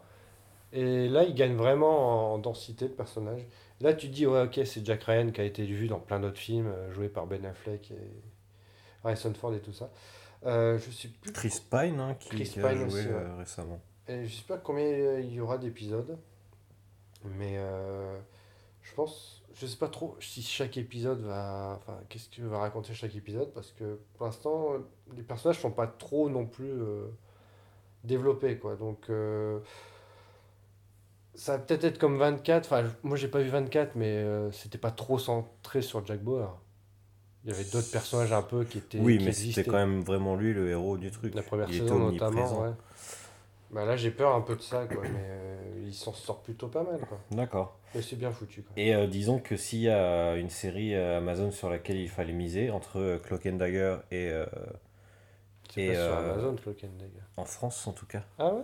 Et 0.72 1.08
là, 1.08 1.24
il 1.24 1.34
gagne 1.34 1.54
vraiment 1.54 2.34
en 2.34 2.38
densité 2.38 2.86
de 2.86 2.94
personnage. 2.94 3.46
Là, 3.80 3.94
tu 3.94 4.08
te 4.08 4.14
dis, 4.14 4.26
ouais, 4.26 4.42
ok, 4.42 4.60
c'est 4.64 4.84
Jack 4.84 5.04
Ryan 5.04 5.30
qui 5.30 5.40
a 5.40 5.44
été 5.44 5.64
vu 5.64 5.88
dans 5.88 6.00
plein 6.00 6.20
d'autres 6.20 6.38
films, 6.38 6.68
euh, 6.68 6.92
joué 6.92 7.08
par 7.08 7.26
Ben 7.26 7.44
Affleck. 7.44 7.90
Et... 7.90 8.22
Harrison 9.04 9.34
Ford 9.34 9.54
et 9.54 9.60
tout 9.60 9.72
ça. 9.72 9.90
Euh, 10.44 10.78
je 10.78 10.90
sais 10.90 11.08
plus. 11.08 11.32
Chris 11.32 11.60
Pine, 11.70 12.00
hein, 12.00 12.14
qui, 12.18 12.28
Chris 12.30 12.44
qui 12.44 12.60
a 12.60 12.68
Pine 12.68 12.78
joué 12.78 13.00
aussi, 13.00 13.08
euh, 13.08 13.36
récemment. 13.36 13.80
Et 14.08 14.26
je 14.26 14.34
sais 14.34 14.44
pas 14.46 14.58
combien 14.58 15.18
il 15.18 15.32
y 15.32 15.40
aura 15.40 15.58
d'épisodes, 15.58 16.18
mais 17.24 17.54
euh, 17.56 18.18
je 18.82 18.92
pense, 18.94 19.42
je 19.54 19.66
sais 19.66 19.76
pas 19.76 19.88
trop 19.88 20.16
si 20.20 20.42
chaque 20.42 20.76
épisode 20.76 21.20
va, 21.20 21.78
enfin, 21.78 21.98
qu'est-ce 22.08 22.28
que 22.28 22.42
va 22.42 22.58
raconter 22.58 22.94
chaque 22.94 23.14
épisode, 23.14 23.52
parce 23.52 23.70
que 23.70 24.00
pour 24.14 24.26
l'instant, 24.26 24.72
les 25.16 25.22
personnages 25.22 25.60
sont 25.60 25.70
pas 25.70 25.86
trop 25.86 26.28
non 26.28 26.46
plus 26.46 26.72
développés, 28.02 28.58
quoi. 28.58 28.74
Donc, 28.74 29.08
ça 31.34 31.56
va 31.56 31.58
peut-être 31.58 31.84
être 31.84 31.98
comme 31.98 32.18
24. 32.18 32.66
Enfin, 32.66 32.84
moi 33.02 33.16
j'ai 33.16 33.28
pas 33.28 33.40
vu 33.40 33.48
24, 33.48 33.96
mais 33.96 34.06
euh, 34.06 34.50
c'était 34.52 34.78
pas 34.78 34.90
trop 34.90 35.18
centré 35.18 35.82
sur 35.82 36.04
Jack 36.06 36.20
Bauer. 36.20 36.58
Il 37.44 37.50
y 37.50 37.54
avait 37.54 37.64
d'autres 37.64 37.90
personnages 37.90 38.32
un 38.32 38.42
peu 38.42 38.64
qui 38.64 38.78
étaient. 38.78 39.00
Oui, 39.00 39.18
qui 39.18 39.24
mais 39.24 39.32
c'était 39.32 39.64
quand 39.64 39.78
même 39.78 40.02
vraiment 40.02 40.36
lui 40.36 40.52
le 40.52 40.68
héros 40.70 40.96
du 40.96 41.10
truc. 41.10 41.34
La 41.34 41.42
première 41.42 41.68
il 41.68 41.76
était 41.76 41.84
saison 41.84 41.98
notamment, 41.98 42.62
ouais. 42.62 42.70
Bah 43.70 43.86
là 43.86 43.96
j'ai 43.96 44.10
peur 44.10 44.34
un 44.34 44.42
peu 44.42 44.54
de 44.54 44.60
ça 44.60 44.84
quoi, 44.84 45.02
mais 45.02 45.24
euh, 45.24 45.84
il 45.86 45.94
s'en 45.94 46.12
sort 46.12 46.42
plutôt 46.42 46.68
pas 46.68 46.82
mal 46.82 47.00
quoi. 47.00 47.18
D'accord. 47.30 47.78
Mais 47.94 48.02
c'est 48.02 48.16
bien 48.16 48.30
foutu 48.30 48.62
quoi. 48.62 48.72
Et 48.76 48.94
euh, 48.94 49.06
disons 49.06 49.38
que 49.38 49.56
s'il 49.56 49.80
y 49.80 49.88
a 49.88 50.36
une 50.36 50.50
série 50.50 50.94
Amazon 50.94 51.50
sur 51.50 51.70
laquelle 51.70 51.96
il 51.96 52.10
fallait 52.10 52.34
miser, 52.34 52.70
entre 52.70 53.18
Cloak 53.24 53.46
and 53.46 53.56
Dagger 53.56 53.96
et. 54.10 54.30
C'est 55.74 55.86
pas 55.86 55.94
sur 55.94 56.14
Amazon 56.14 56.54
Cloak 56.56 56.84
and 56.84 56.98
Dagger. 56.98 57.22
en 57.38 57.46
France 57.46 57.86
en 57.86 57.92
tout 57.92 58.04
cas. 58.04 58.22
Ah 58.38 58.52
ouais? 58.52 58.62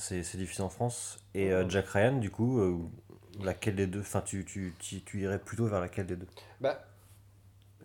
C'est 0.00 0.36
diffusé 0.36 0.62
en 0.62 0.70
France. 0.70 1.18
Et 1.34 1.52
euh, 1.52 1.68
Jack 1.68 1.88
Ryan, 1.88 2.16
du 2.16 2.30
coup, 2.30 2.58
euh, 2.58 2.78
laquelle 3.42 3.76
des 3.76 3.86
deux 3.86 4.00
Enfin, 4.00 4.22
tu, 4.22 4.44
tu, 4.44 4.74
tu, 4.78 5.02
tu 5.02 5.20
irais 5.20 5.38
plutôt 5.38 5.66
vers 5.66 5.80
laquelle 5.80 6.06
des 6.06 6.16
deux? 6.16 6.26
Bah 6.60 6.84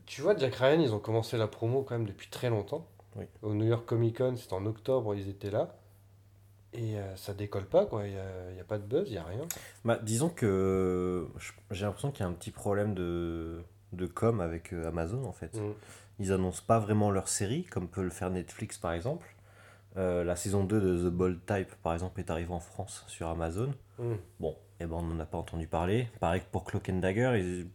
tu 0.06 0.22
vois 0.22 0.38
Jack 0.38 0.56
Ryan 0.56 0.80
ils 0.80 0.94
ont 0.94 1.00
commencé 1.00 1.36
la 1.36 1.48
promo 1.48 1.82
quand 1.82 1.98
même 1.98 2.08
depuis 2.08 2.30
très 2.30 2.50
longtemps. 2.50 2.88
Oui. 3.16 3.26
Au 3.42 3.54
New 3.54 3.66
York 3.66 3.86
Comic 3.86 4.18
Con 4.18 4.36
c'était 4.38 4.54
en 4.54 4.66
octobre 4.66 5.16
ils 5.16 5.30
étaient 5.30 5.50
là. 5.52 5.76
Et 6.74 6.98
euh, 7.00 7.16
ça 7.16 7.34
décolle 7.34 7.66
pas 7.66 7.86
quoi, 7.86 8.06
il 8.08 8.14
y 8.14 8.18
a, 8.18 8.62
a 8.62 8.64
pas 8.68 8.78
de 8.78 8.84
buzz, 8.84 9.10
il 9.10 9.16
y 9.16 9.18
a 9.18 9.24
rien. 9.24 9.48
Bah, 9.84 9.98
disons 10.02 10.30
que 10.30 11.28
j'ai 11.72 11.86
l'impression 11.86 12.12
qu'il 12.12 12.22
y 12.22 12.24
a 12.24 12.30
un 12.30 12.34
petit 12.34 12.52
problème 12.52 12.94
de, 12.94 13.64
de 13.94 14.06
com 14.06 14.42
avec 14.42 14.74
Amazon 14.74 15.26
en 15.26 15.34
fait. 15.34 15.56
Mm. 15.58 15.74
Ils 16.20 16.32
annoncent 16.32 16.64
pas 16.66 16.80
vraiment 16.80 17.12
leur 17.12 17.28
série, 17.28 17.64
comme 17.66 17.88
peut 17.88 18.04
le 18.04 18.10
faire 18.10 18.30
Netflix 18.30 18.78
par 18.78 18.94
exemple. 18.94 19.35
Euh, 19.98 20.24
la 20.26 20.36
saison 20.36 20.64
2 20.66 20.82
de 20.82 21.10
The 21.10 21.12
Bold 21.14 21.40
Type 21.46 21.74
par 21.82 21.94
exemple 21.94 22.20
est 22.20 22.30
arrivée 22.30 22.52
en 22.54 22.60
France 22.60 23.04
sur 23.08 23.28
Amazon. 23.28 23.74
Mm. 24.00 24.14
Bon, 24.40 24.56
et 24.80 24.86
ben 24.86 24.96
on 24.98 25.04
n'en 25.04 25.20
a 25.20 25.26
pas 25.26 25.38
entendu 25.38 25.68
parler. 25.68 26.08
Pareil 26.20 26.42
que 26.42 26.48
pour 26.52 26.66
Cloak 26.66 26.90
and 26.90 27.00
Dagger, 27.00 27.34
ils- 27.40 27.68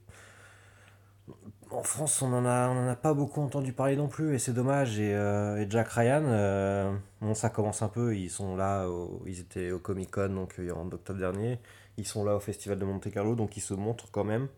en 1.71 1.83
France 1.85 2.21
on 2.21 2.33
en 2.33 2.45
a, 2.45 2.69
on 2.69 2.85
en 2.85 2.89
a 2.89 2.97
pas 2.97 3.15
beaucoup 3.15 3.41
entendu 3.41 3.73
parler 3.73 3.95
non 3.97 4.09
plus 4.09 4.35
et 4.35 4.39
c'est 4.39 4.53
dommage. 4.53 4.99
Et, 4.99 5.15
euh, 5.15 5.57
et 5.63 5.71
Jack 5.71 5.89
Ryan, 5.89 6.25
euh, 6.27 6.93
bon 7.21 7.35
ça 7.35 7.49
commence 7.49 7.83
un 7.83 7.89
peu, 7.89 8.15
ils 8.17 8.29
sont 8.31 8.57
là, 8.57 8.87
au- 8.89 9.23
ils 9.27 9.41
étaient 9.41 9.71
au 9.71 9.79
Comic 9.79 10.11
Con 10.11 10.31
donc 10.31 10.61
en 10.75 10.87
octobre 10.91 11.19
dernier, 11.21 11.59
ils 11.97 12.07
sont 12.07 12.25
là 12.25 12.35
au 12.37 12.41
Festival 12.41 12.79
de 12.79 12.85
Monte 12.85 13.11
Carlo 13.11 13.35
donc 13.37 13.57
ils 13.57 13.61
se 13.63 13.75
montrent 13.75 14.11
quand 14.11 14.25
même. 14.25 14.49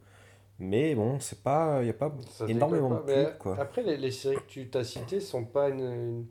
Mais 0.59 0.95
bon, 0.95 1.19
c'est 1.19 1.42
pas, 1.42 1.78
il 1.83 1.87
y 1.87 1.90
a 1.90 1.95
pas 1.95 2.12
Ça 2.31 2.47
énormément 2.47 2.90
de 2.90 3.38
quoi. 3.38 3.57
Après 3.61 3.83
les, 3.83 3.97
les 3.97 4.11
séries 4.11 4.37
que 4.37 4.47
tu 4.49 4.69
t'as 4.69 4.85
citées 4.85 5.21
sont 5.21 5.45
pas 5.45 5.69
une, 5.69 5.81
une- 5.81 6.26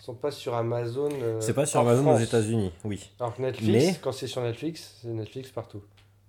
sont 0.00 0.14
pas 0.14 0.30
sur 0.30 0.54
Amazon. 0.54 1.08
euh, 1.12 1.40
C'est 1.40 1.54
pas 1.54 1.66
sur 1.66 1.80
Amazon 1.80 2.14
aux. 2.14 2.18
États-Unis, 2.18 2.72
oui. 2.84 3.10
Alors 3.18 3.34
que 3.34 3.42
Netflix, 3.42 3.72
Mais- 3.72 3.98
quand 4.02 4.12
c'est 4.12 4.26
sur 4.26 4.42
Netflix, 4.42 4.98
c'est 5.02 5.08
Netflix 5.08 5.50
partout. 5.50 5.82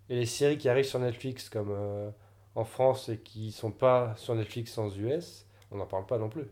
Et 0.10 0.16
les 0.16 0.26
séries 0.26 0.58
qui 0.58 0.68
arrivent 0.70 0.86
sur 0.86 1.00
Netflix, 1.00 1.50
comme 1.50 1.70
euh, 1.72 2.10
en 2.56 2.66
France, 2.66 3.10
et 3.10 3.18
qui 3.18 3.52
sont 3.52 3.72
pas 3.72 4.14
sur 4.18 4.36
Netflix 4.36 4.74
sans 4.74 4.96
US, 4.98 5.46
on 5.72 5.78
n'en 5.78 5.86
parle 5.86 6.06
pas 6.06 6.18
non 6.18 6.30
plus. 6.30 6.48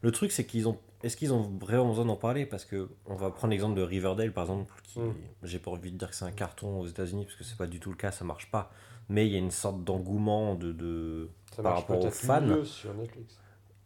Le 0.00 0.12
truc, 0.12 0.30
c'est 0.32 0.46
qu'ils 0.46 0.68
ont. 0.68 0.78
Est-ce 1.02 1.16
qu'ils 1.16 1.32
ont 1.32 1.42
vraiment 1.60 1.88
besoin 1.88 2.04
d'en 2.04 2.16
parler? 2.16 2.46
Parce 2.46 2.64
que 2.64 2.88
on 3.06 3.14
va 3.14 3.30
prendre 3.30 3.50
l'exemple 3.52 3.76
de 3.76 3.82
Riverdale, 3.82 4.32
par 4.32 4.44
exemple, 4.44 4.72
qui. 4.84 5.00
Mm. 5.00 5.14
J'ai 5.42 5.58
pas 5.58 5.70
envie 5.70 5.90
de 5.92 5.96
dire 5.98 6.08
que 6.10 6.14
c'est 6.16 6.24
un 6.24 6.32
carton 6.32 6.80
aux 6.80 6.86
États-Unis, 6.86 7.24
parce 7.24 7.36
que 7.36 7.44
c'est 7.44 7.56
pas 7.56 7.66
du 7.66 7.80
tout 7.80 7.90
le 7.90 7.96
cas, 7.96 8.10
ça 8.12 8.24
marche 8.24 8.50
pas. 8.50 8.70
Mais 9.08 9.26
il 9.26 9.32
y 9.32 9.36
a 9.36 9.38
une 9.38 9.50
sorte 9.50 9.82
d'engouement 9.84 10.54
de, 10.54 10.72
de. 10.72 11.28
Par 11.62 11.74
rapport 11.76 12.04
aux 12.04 12.10
fans. 12.10 12.40
mieux 12.40 12.64
sur 12.64 12.94
Netflix. 12.94 13.36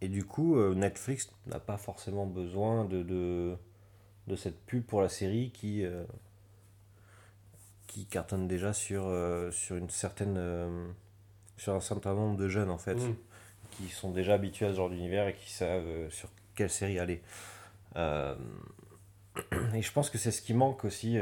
Et 0.02 0.09
du 0.09 0.25
coup, 0.25 0.56
euh, 0.59 0.75
Netflix 0.75 1.30
n'a 1.47 1.61
pas 1.61 1.78
forcément 1.78 2.26
besoin 2.26 2.85
de, 2.85 3.02
de, 3.04 3.56
de 4.26 4.37
cette 4.37 4.61
pub 4.66 4.82
pour 4.85 5.00
la 5.00 5.09
série 5.09 5.50
qui. 5.52 5.85
euh, 5.85 6.04
qui 7.87 8.06
cartonne 8.06 8.49
déjà 8.49 8.73
sur, 8.73 9.04
euh, 9.06 9.50
sur 9.52 9.76
une 9.76 9.90
certaine. 9.90 10.37
euh, 10.38 10.88
sur 11.56 11.75
un 11.75 11.80
certain 11.80 12.14
nombre 12.14 12.37
de 12.37 12.49
jeunes, 12.49 12.71
en 12.71 12.78
fait. 12.78 12.94
Mm. 12.97 13.14
qui 13.71 13.88
sont 13.88 14.11
déjà 14.11 14.35
habitués 14.35 14.66
à 14.66 14.71
ce 14.73 14.76
genre 14.76 14.90
d'univers 14.90 15.28
et 15.28 15.35
qui 15.35 15.50
savent 15.52 16.11
sur 16.11 16.28
quelle 16.56 16.71
série 16.71 16.99
aller. 16.99 17.23
Et 19.75 19.82
je 19.82 19.92
pense 19.92 20.11
que 20.11 20.18
c'est 20.18 20.30
ce 20.30 20.42
qui 20.42 20.52
manque 20.52 20.85
aussi 20.85 21.16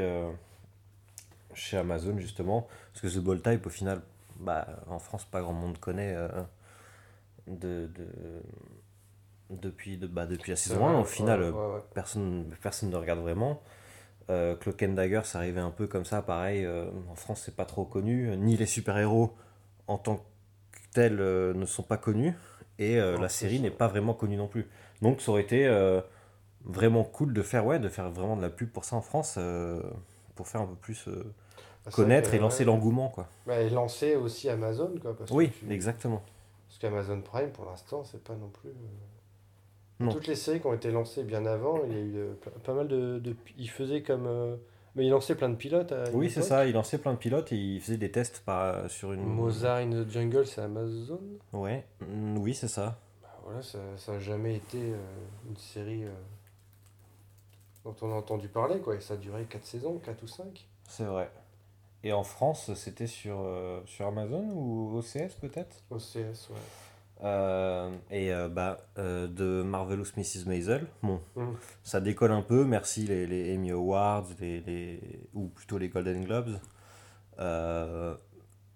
chez 1.53 1.77
Amazon, 1.77 2.17
justement, 2.17 2.67
parce 2.93 3.01
que 3.01 3.19
The 3.19 3.21
Ball 3.23 3.41
Type, 3.41 3.65
au 3.65 3.69
final, 3.69 4.01
bah, 4.39 4.67
en 4.87 4.99
France, 4.99 5.25
pas 5.25 5.41
grand 5.41 5.53
monde 5.53 5.77
connaît 5.77 6.15
de, 7.47 7.87
de- 7.95 8.43
depuis, 9.49 9.97
de, 9.97 10.07
bah, 10.07 10.25
depuis 10.25 10.51
la 10.51 10.55
C'est 10.55 10.69
saison 10.69 10.85
vrai, 10.85 10.93
1. 10.95 10.99
Au 10.99 11.05
final, 11.05 11.41
ouais, 11.41 11.73
ouais. 11.75 11.81
personne, 11.93 12.45
personne 12.61 12.89
ne 12.89 12.95
regarde 12.95 13.19
vraiment. 13.19 13.61
Euh, 14.29 14.55
Cloak 14.55 14.83
and 14.83 14.93
Dagger, 14.93 15.21
ça 15.25 15.39
arrivait 15.39 15.61
un 15.61 15.71
peu 15.71 15.87
comme 15.87 16.05
ça, 16.05 16.21
pareil. 16.21 16.65
euh, 16.65 16.89
en 17.09 17.15
France, 17.15 17.43
c'est 17.45 17.55
pas 17.55 17.65
trop 17.65 17.85
connu. 17.85 18.35
Ni 18.37 18.57
les 18.57 18.65
super-héros 18.67 19.35
en 19.87 19.97
tant 19.97 20.17
que 20.17 20.21
tels 20.93 21.19
euh, 21.21 21.53
ne 21.53 21.65
sont 21.65 21.83
pas 21.83 21.97
connus. 21.97 22.33
Et 22.79 22.99
euh, 22.99 23.17
la 23.17 23.29
c'est 23.29 23.45
série 23.47 23.59
n'est 23.59 23.71
pas 23.71 23.87
vraiment 23.87 24.13
connue 24.13 24.37
non 24.37 24.47
plus. 24.47 24.67
Donc, 25.01 25.21
ça 25.21 25.31
aurait 25.31 25.43
été 25.43 25.67
euh, 25.67 26.01
vraiment 26.65 27.03
cool 27.03 27.33
de 27.33 27.41
faire, 27.43 27.65
ouais, 27.65 27.79
de 27.79 27.89
faire 27.89 28.09
vraiment 28.11 28.37
de 28.37 28.41
la 28.41 28.49
pub 28.49 28.69
pour 28.71 28.85
ça 28.85 28.95
en 28.97 29.01
France, 29.01 29.35
euh, 29.37 29.81
pour 30.35 30.47
faire 30.47 30.61
un 30.61 30.67
peu 30.67 30.75
plus 30.75 31.07
euh, 31.07 31.33
Bah, 31.85 31.91
c'est 31.91 31.95
connaître 31.95 32.33
et 32.33 32.39
lancer 32.39 32.65
l'engouement, 32.65 33.09
quoi. 33.09 33.27
Bah, 33.45 33.59
et 33.61 33.69
lancer 33.69 34.15
aussi 34.15 34.49
Amazon, 34.49 34.95
quoi. 35.01 35.15
Parce 35.15 35.31
Oui, 35.31 35.51
que 35.51 35.51
tu- 35.51 35.65
exactement. 35.69 36.21
Qu'Amazon 36.81 37.21
Prime, 37.21 37.51
pour 37.51 37.65
l'instant, 37.65 38.03
c'est 38.03 38.23
pas 38.23 38.33
non 38.35 38.49
plus. 38.49 38.69
euh, 38.69 38.73
Non. 39.99 40.11
Toutes 40.11 40.25
les 40.27 40.35
séries 40.35 40.59
qui 40.59 40.65
ont 40.67 40.73
été 40.73 40.89
lancées 40.89 41.23
bien 41.23 41.45
avant, 41.45 41.83
il 41.85 41.91
y 41.93 41.95
a 41.95 41.99
eu 41.99 42.15
euh, 42.17 42.33
pas- 42.63 42.73
mal 42.73 42.87
de. 42.87 43.19
de... 43.19 43.35
Ils 43.57 43.69
faisaient 43.69 44.01
comme. 44.01 44.25
euh, 44.25 44.55
Mais 44.95 45.05
ils 45.05 45.09
lançaient 45.11 45.35
plein 45.35 45.49
de 45.49 45.55
pilotes. 45.55 45.91
à 45.91 46.05
Oui, 46.11 46.29
c'est 46.31 46.41
ça. 46.41 46.65
Il 46.65 46.73
lançait 46.73 46.97
plein 46.97 47.13
de 47.13 47.19
pilotes 47.19 47.51
et 47.51 47.55
il 47.55 47.79
faisait 47.79 47.97
des 47.97 48.11
tests 48.11 48.39
par, 48.43 48.89
sur 48.89 49.13
une. 49.13 49.21
Mozart 49.23 49.77
in 49.77 49.91
the 49.91 50.09
Jungle, 50.09 50.47
c'est 50.47 50.61
Amazon? 50.61 51.21
Ouais, 51.53 51.85
Mm, 52.01 52.37
oui, 52.39 52.55
c'est 52.55 52.67
ça. 52.67 52.97
Bah 53.21 53.29
voilà, 53.43 53.61
ça 53.61 53.77
n'a 54.07 54.19
jamais 54.19 54.55
été 54.55 54.79
euh, 54.81 54.97
une 55.47 55.57
série 55.57 56.05
euh, 56.05 56.11
dont 57.85 57.95
on 58.01 58.11
a 58.11 58.15
entendu 58.15 58.47
parler, 58.47 58.79
quoi. 58.79 58.95
Et 58.95 59.01
ça 59.01 59.13
a 59.13 59.17
duré 59.17 59.43
4 59.45 59.65
saisons, 59.65 59.99
4 59.99 60.23
ou 60.23 60.27
5. 60.27 60.67
C'est 60.89 61.03
vrai. 61.05 61.29
Et 62.03 62.13
en 62.13 62.23
France, 62.23 62.73
c'était 62.73 63.07
sur, 63.07 63.39
euh, 63.41 63.81
sur 63.85 64.07
Amazon 64.07 64.49
ou 64.53 64.97
OCS 64.97 65.35
peut-être? 65.39 65.83
OCS, 65.91 66.49
ouais. 66.49 66.57
Euh, 67.23 67.91
Et 68.09 68.33
euh, 68.33 68.49
bah, 68.49 68.77
de 68.97 69.61
Marvelous 69.61 70.07
Mrs. 70.17 70.45
Maisel. 70.47 70.87
Bon, 71.03 71.19
Mm. 71.35 71.51
ça 71.83 72.01
décolle 72.01 72.31
un 72.31 72.41
peu, 72.41 72.65
merci 72.65 73.05
les, 73.05 73.27
les 73.27 73.55
Emmy 73.55 73.69
Awards, 73.71 74.25
les, 74.39 74.61
les, 74.61 74.99
ou 75.35 75.47
plutôt 75.49 75.77
les 75.77 75.89
Golden 75.89 76.23
Globes. 76.25 76.57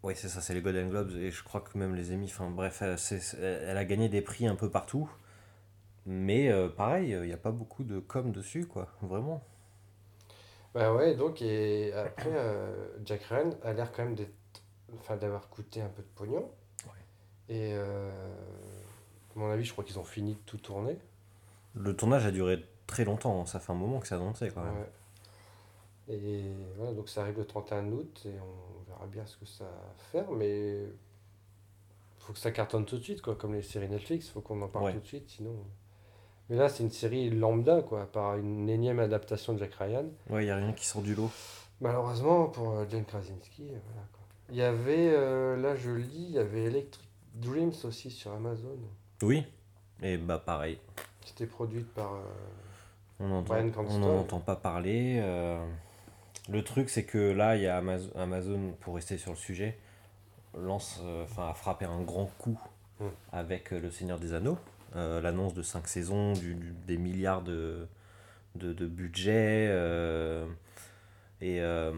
Oui, 0.03 0.13
c'est 0.15 0.27
ça, 0.29 0.39
c'est 0.41 0.53
les 0.53 0.61
Golden 0.61 0.89
Globes, 0.91 1.11
et 1.17 1.31
je 1.31 1.43
crois 1.43 1.61
que 1.61 1.75
même 1.79 1.95
les 1.95 2.13
Emmy, 2.13 2.25
enfin 2.27 2.51
bref, 2.51 2.83
elle, 2.83 2.95
elle 3.41 3.77
a 3.77 3.85
gagné 3.85 4.07
des 4.07 4.21
prix 4.21 4.45
un 4.45 4.53
peu 4.55 4.69
partout. 4.69 5.09
Mais 6.05 6.51
pareil, 6.77 7.09
il 7.09 7.21
n'y 7.21 7.33
a 7.33 7.37
pas 7.37 7.49
beaucoup 7.51 7.83
de 7.83 7.97
com 7.99 8.31
dessus, 8.31 8.67
quoi, 8.67 8.87
vraiment. 9.01 9.43
Bah 10.75 10.93
ouais, 10.93 11.15
donc, 11.15 11.41
et 11.41 11.91
après, 11.93 12.31
euh, 12.33 12.89
Jack 13.05 13.23
Ryan 13.23 13.49
a 13.63 13.73
l'air 13.73 13.91
quand 13.91 14.03
même 14.03 14.13
d'être. 14.15 14.31
Enfin, 14.99 15.17
d'avoir 15.17 15.49
coûté 15.49 15.81
un 15.81 15.89
peu 15.89 16.03
de 16.03 16.07
pognon. 16.15 16.51
Et. 17.49 17.71
euh, 17.73 18.11
à 19.35 19.39
mon 19.39 19.49
avis, 19.49 19.65
je 19.65 19.71
crois 19.71 19.83
qu'ils 19.83 19.97
ont 19.99 20.03
fini 20.05 20.33
de 20.35 20.39
tout 20.45 20.57
tourner. 20.57 20.97
Le 21.73 21.95
tournage 21.95 22.25
a 22.25 22.31
duré 22.31 22.63
très 22.87 23.03
longtemps, 23.03 23.41
hein, 23.41 23.45
ça 23.45 23.59
fait 23.59 23.71
un 23.71 23.75
moment 23.75 23.99
que 23.99 24.07
c'est 24.07 24.15
annoncé, 24.15 24.49
quand 24.53 24.63
même. 24.63 24.75
Ouais. 24.77 26.13
Et 26.15 26.43
voilà, 26.77 26.93
donc 26.93 27.09
ça 27.09 27.21
arrive 27.21 27.37
le 27.37 27.45
31 27.45 27.91
août 27.91 28.21
et 28.25 28.33
on 28.39 28.89
verra 28.91 29.07
bien 29.07 29.25
ce 29.25 29.37
que 29.37 29.45
ça 29.45 29.63
va 29.65 29.93
faire, 30.11 30.31
mais 30.31 30.85
faut 32.19 32.31
que 32.33 32.39
ça 32.39 32.51
cartonne 32.51 32.85
tout 32.85 32.97
de 32.97 33.03
suite, 33.03 33.21
quoi, 33.21 33.35
comme 33.35 33.53
les 33.55 33.61
séries 33.61 33.89
Netflix, 33.89 34.29
faut 34.29 34.41
qu'on 34.41 34.61
en 34.61 34.67
parle 34.67 34.85
Ouais. 34.85 34.93
tout 34.93 34.99
de 34.99 35.07
suite, 35.07 35.29
sinon. 35.29 35.55
Mais 36.49 36.55
là, 36.57 36.69
c'est 36.69 36.83
une 36.83 36.91
série 36.91 37.29
lambda, 37.29 37.81
quoi, 37.81 38.05
par 38.11 38.37
une 38.37 38.69
énième 38.69 38.99
adaptation 38.99 39.53
de 39.53 39.59
Jack 39.59 39.73
Ryan. 39.75 40.05
Ouais, 40.29 40.43
il 40.43 40.45
n'y 40.45 40.51
a 40.51 40.57
rien 40.57 40.73
qui 40.73 40.85
sort 40.85 41.01
du 41.01 41.15
lot. 41.15 41.31
Malheureusement, 41.81 42.45
pour 42.45 42.71
euh, 42.71 42.85
Jane 42.89 43.03
Krasinski, 43.05 43.63
euh, 43.63 43.77
voilà, 43.87 44.07
quoi. 44.13 44.21
Il 44.51 44.55
y 44.55 44.61
avait, 44.61 45.09
euh, 45.13 45.57
là 45.57 45.75
je 45.75 45.89
lis, 45.91 46.25
il 46.29 46.31
y 46.31 46.39
avait 46.39 46.63
Electric 46.65 47.07
Dreams 47.33 47.73
aussi 47.83 48.11
sur 48.11 48.31
Amazon, 48.31 48.77
Oui, 49.23 49.43
et 50.03 50.17
bah 50.17 50.37
pareil. 50.43 50.79
qui 51.21 51.33
était 51.33 51.47
produite 51.47 51.91
par. 51.93 52.13
euh, 52.13 52.19
On 53.19 53.27
n'entend 53.27 53.47
Bryan 53.55 53.71
on 53.77 53.97
n'en 53.99 54.19
entend 54.19 54.39
pas 54.39 54.55
parler. 54.55 55.19
euh, 55.21 55.65
Le 56.47 56.63
truc, 56.63 56.89
c'est 56.91 57.03
que 57.05 57.17
là, 57.31 57.55
il 57.55 57.63
y 57.63 57.67
a 57.67 57.81
Amaz- 57.81 58.15
Amazon, 58.15 58.73
pour 58.81 58.95
rester 58.95 59.17
sur 59.17 59.31
le 59.31 59.37
sujet, 59.37 59.77
lance, 60.57 61.01
euh, 61.03 61.23
enfin, 61.23 61.49
a 61.49 61.53
frappé 61.55 61.85
un 61.85 62.01
grand 62.01 62.27
coup 62.37 62.59
Hmm. 63.01 63.07
avec 63.33 63.73
euh, 63.73 63.79
Le 63.81 63.91
Seigneur 63.91 64.19
des 64.19 64.33
Anneaux, 64.33 64.57
euh, 64.95 65.21
l'annonce 65.21 65.53
de 65.53 65.61
5 65.61 65.87
saisons, 65.87 66.33
du- 66.33 66.55
du- 66.55 66.73
des 66.87 66.97
milliards 66.97 67.41
de, 67.41 67.87
de, 68.55 68.73
de 68.73 68.85
budget, 68.87 69.67
euh, 69.69 70.45
et, 71.41 71.59
euh, 71.61 71.91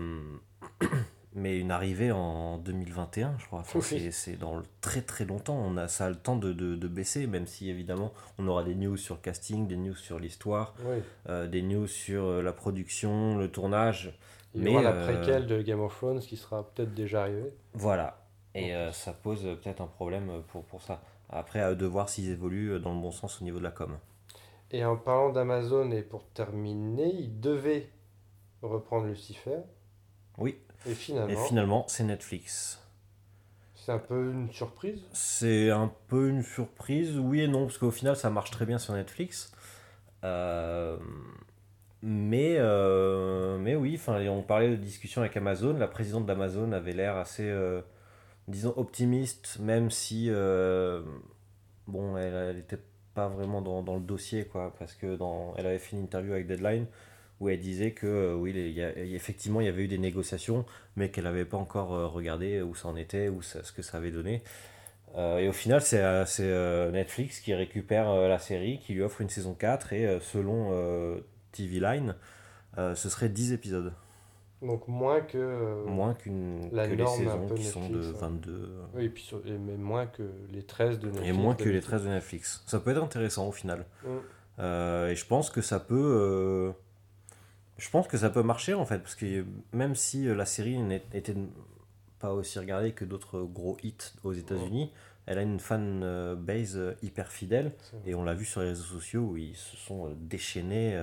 mais 1.34 1.60
une 1.60 1.70
arrivée 1.72 2.12
en 2.12 2.58
2021, 2.58 3.36
je 3.38 3.46
crois. 3.46 3.60
Enfin, 3.60 3.80
Oui. 3.80 3.86
c'est- 3.86 4.12
C'est 4.12 4.36
dans 4.38 4.56
le 4.58 4.64
très 4.82 5.02
très 5.02 5.26
longtemps, 5.26 5.56
on 5.58 5.78
a, 5.78 5.88
ça 5.88 6.06
a 6.06 6.10
le 6.10 6.16
temps 6.16 6.36
de, 6.36 6.52
de, 6.54 6.88
baisser, 6.88 7.28
même 7.28 7.46
si 7.46 7.70
évidemment 7.70 8.12
on 8.40 8.48
aura 8.48 8.64
des 8.64 8.74
news 8.76 8.98
sur 8.98 9.16
le 9.16 9.22
casting, 9.22 9.68
des 9.68 9.78
news 9.78 9.96
sur 9.96 10.18
l'histoire, 10.20 10.74
Oui. 10.86 11.48
des 11.50 11.62
news 11.62 11.88
sur 11.88 12.42
la 12.42 12.52
production, 12.54 13.38
le 13.38 13.50
tournage. 13.52 14.18
Il 14.56 14.62
y 14.62 14.64
Mais, 14.64 14.72
aura 14.72 14.82
la 14.82 14.94
préquelle 14.94 15.46
de 15.46 15.62
Game 15.62 15.82
of 15.82 15.96
Thrones 15.96 16.20
qui 16.20 16.36
sera 16.38 16.64
peut-être 16.72 16.94
déjà 16.96 17.22
arrivée. 17.24 17.54
Voilà. 17.74 18.24
Et 18.56 18.74
euh, 18.74 18.92
ça 18.92 19.14
pose 19.14 19.44
peut-être 19.62 19.82
un 19.82 19.88
problème 19.88 20.32
pour, 20.48 20.64
pour 20.64 20.82
ça. 20.82 21.00
Après, 21.30 21.60
à 21.60 21.72
eux 21.72 21.76
de 21.76 21.86
voir 21.86 22.10
s'ils 22.10 22.30
évoluent 22.30 22.74
euh, 22.74 22.80
dans 22.80 22.94
le 22.94 23.02
bon 23.02 23.12
sens 23.12 23.42
au 23.42 23.44
niveau 23.44 23.60
de 23.60 23.64
la 23.64 23.72
com. 23.72 23.98
Et 24.72 24.84
en 24.86 24.98
parlant 24.98 25.32
d'Amazon, 25.32 25.92
et 25.92 26.02
pour 26.02 26.28
terminer, 26.30 27.14
il 27.14 27.40
devait 27.40 27.90
reprendre 28.62 29.06
Lucifer. 29.08 29.60
Oui. 30.38 30.58
Et 30.86 30.94
finalement, 30.94 31.30
Et 31.30 31.48
finalement, 31.48 31.86
c'est 31.88 32.04
Netflix. 32.04 32.82
c'est 33.76 33.92
un 33.92 34.00
peu 34.00 34.32
une 34.32 34.52
surprise? 34.52 35.02
C'est 35.14 35.70
un 35.72 35.92
peu 36.08 36.30
une 36.30 36.44
surprise, 36.44 37.18
oui 37.18 37.42
et 37.42 37.48
non, 37.48 37.66
parce 37.66 37.78
qu'au 37.78 37.92
final, 37.92 38.16
ça 38.16 38.30
marche 38.30 38.52
très 38.52 38.66
bien 38.66 38.78
sur 38.78 38.94
Netflix. 38.94 39.52
Euh, 40.24 40.98
mais, 42.02 42.56
euh, 42.58 43.58
mais 43.58 43.76
oui, 43.76 44.00
on 44.08 44.42
parlait 44.44 44.70
de 44.70 44.76
discussion 44.76 45.22
avec 45.22 45.36
Amazon. 45.38 45.74
La 45.74 45.88
présidente 45.88 46.26
d'Amazon 46.26 46.72
avait 46.72 46.94
l'air 46.94 47.16
assez, 47.16 47.50
euh, 47.50 47.82
disons, 48.48 48.74
optimiste, 48.78 49.60
même 49.60 49.92
si, 49.92 50.28
euh, 50.30 51.02
bon, 51.88 52.18
elle 52.18 52.56
n'était 52.58 52.80
pas 53.14 53.28
vraiment 53.28 53.62
dans, 53.62 53.82
dans 53.84 53.96
le 53.96 54.02
dossier, 54.02 54.46
quoi, 54.46 54.74
parce 54.80 54.94
que 54.94 55.16
dans, 55.16 55.54
elle 55.58 55.68
avait 55.68 55.80
fait 55.80 55.96
une 55.98 56.04
interview 56.04 56.34
avec 56.34 56.48
Deadline 56.48 56.86
où 57.40 57.50
elle 57.50 57.60
disait 57.60 57.92
que, 57.92 58.08
euh, 58.08 58.36
oui, 58.36 58.52
il 58.56 58.72
y 58.72 58.84
a- 58.84 58.98
effectivement, 58.98 59.62
il 59.62 59.66
y 59.66 59.70
avait 59.70 59.84
eu 59.84 59.88
des 59.88 59.98
négociations, 60.00 60.66
mais 60.96 61.10
qu'elle 61.12 61.26
n'avait 61.26 61.46
pas 61.46 61.58
encore 61.58 61.94
euh, 61.94 62.08
regardé 62.08 62.62
où 62.62 62.74
ça 62.76 62.88
en 62.90 62.96
était, 62.96 63.30
ça- 63.42 63.64
ce 63.64 63.72
que 63.72 63.82
ça 63.82 63.98
avait 63.98 64.12
donné. 64.12 64.44
Et 65.18 65.48
au 65.48 65.52
final, 65.54 65.82
c'est 65.82 66.02
Netflix 66.92 67.40
qui 67.40 67.54
récupère 67.56 68.14
la 68.28 68.38
série, 68.40 68.80
qui 68.80 68.94
lui 68.94 69.02
offre 69.02 69.22
une 69.22 69.30
saison 69.30 69.54
4, 69.56 69.94
et 69.94 70.20
selon 70.22 70.72
TV 71.52 71.80
Line, 71.80 72.16
ce 72.78 73.10
serait 73.10 73.30
10 73.30 73.52
épisodes. 73.54 73.94
Donc 74.62 74.88
moins 74.88 75.22
que. 75.22 75.38
euh, 75.38 75.86
Moins 75.86 76.14
qu'une 76.16 76.70
la 76.74 76.88
que 76.88 76.94
les 76.96 77.04
norme 77.04 77.28
un 77.28 77.38
peu 77.48 77.56
qui 77.56 77.64
sont 77.64 77.88
de 77.90 77.98
Netflix, 77.98 78.18
hein. 78.24 78.28
22. 78.28 78.70
Oui, 78.96 79.04
et 79.06 79.10
puis 79.10 79.24
sur- 79.24 79.46
et 79.46 79.52
mais 79.58 79.78
moins 79.78 80.08
que 80.08 80.24
les 80.52 80.64
13 80.64 81.00
de 81.00 81.08
Netflix. 81.08 81.30
Et 81.30 81.32
moins 81.32 81.54
que 81.56 81.60
les 81.64 81.66
d'habitude. 81.74 81.90
13 81.90 82.04
de 82.06 82.10
Netflix. 82.10 82.64
Ça 82.66 82.80
peut 82.80 82.92
être 82.92 83.04
intéressant 83.04 83.48
au 83.48 83.52
final. 83.52 83.86
Mm. 84.04 84.08
Euh, 84.60 85.10
et 85.10 85.16
je 85.16 85.26
pense 85.28 85.52
que 85.52 85.62
ça 85.62 85.80
peut. 85.80 85.96
euh, 85.96 86.72
je 87.78 87.90
pense 87.92 88.08
que 88.08 88.18
ça 88.18 88.32
peut 88.32 88.42
marcher 88.42 88.74
en 88.74 88.86
fait, 88.88 88.98
parce 88.98 89.14
que 89.14 89.46
même 89.74 89.94
si 89.96 90.26
la 90.26 90.46
série 90.48 90.80
n'était 90.80 91.36
pas 92.18 92.34
aussi 92.34 92.58
regardée 92.58 92.94
que 92.94 93.06
d'autres 93.06 93.42
gros 93.44 93.78
hits 93.84 94.14
aux 94.24 94.34
États-Unis, 94.34 94.92
elle 95.28 95.38
a 95.38 95.44
une 95.44 95.60
fan 95.60 96.34
base 96.40 96.80
hyper 97.04 97.32
fidèle. 97.32 97.74
Et 98.08 98.16
on 98.16 98.24
l'a 98.24 98.34
vu 98.34 98.46
sur 98.46 98.62
les 98.62 98.70
réseaux 98.70 98.82
sociaux 98.96 99.22
où 99.22 99.38
ils 99.38 99.56
se 99.56 99.78
sont 99.78 100.10
déchaînés 100.20 101.00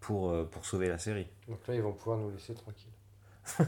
pour, 0.00 0.30
euh, 0.30 0.44
pour 0.50 0.64
sauver 0.64 0.88
la 0.88 0.98
série. 0.98 1.26
Donc 1.48 1.58
là, 1.68 1.74
ils 1.74 1.82
vont 1.82 1.92
pouvoir 1.92 2.18
nous 2.18 2.30
laisser 2.30 2.54
tranquilles. 2.54 2.90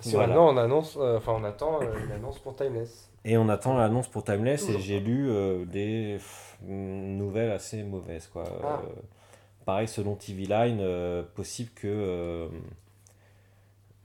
si 0.00 0.12
Voilà. 0.12 0.28
maintenant 0.28 0.48
on 0.52 0.56
annonce, 0.56 0.96
euh, 1.00 1.18
enfin 1.18 1.32
on 1.32 1.44
attend 1.44 1.80
euh, 1.82 2.04
une 2.04 2.12
annonce 2.12 2.38
pour 2.38 2.54
Timeless. 2.56 3.10
Et 3.24 3.36
on 3.36 3.48
attend 3.48 3.76
l'annonce 3.76 4.08
pour 4.08 4.24
Timeless 4.24 4.68
et 4.68 4.78
j'ai 4.80 5.00
lu 5.00 5.28
euh, 5.30 5.64
des 5.64 6.14
pff, 6.14 6.56
nouvelles 6.62 7.50
assez 7.50 7.82
mauvaises. 7.82 8.28
Quoi. 8.28 8.44
Ah. 8.64 8.80
Pareil, 9.64 9.88
selon 9.88 10.14
TV 10.14 10.46
Line, 10.46 10.82
possible 11.34 11.70
que. 11.74 12.48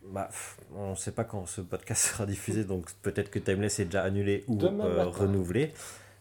bah, 0.06 0.26
pff, 0.26 0.58
on 0.76 0.92
ne 0.92 0.96
sait 0.96 1.12
pas 1.14 1.24
quand 1.24 1.46
ce 1.46 1.62
podcast 1.62 2.02
sera 2.12 2.26
diffusé, 2.26 2.66
donc 2.66 2.92
peut-être 3.02 3.30
que 3.30 3.40
Timeless 3.40 3.80
est 3.80 3.86
déjà 3.86 4.04
annulé 4.04 4.44
ou 4.48 4.58
renouvelé. 4.60 5.74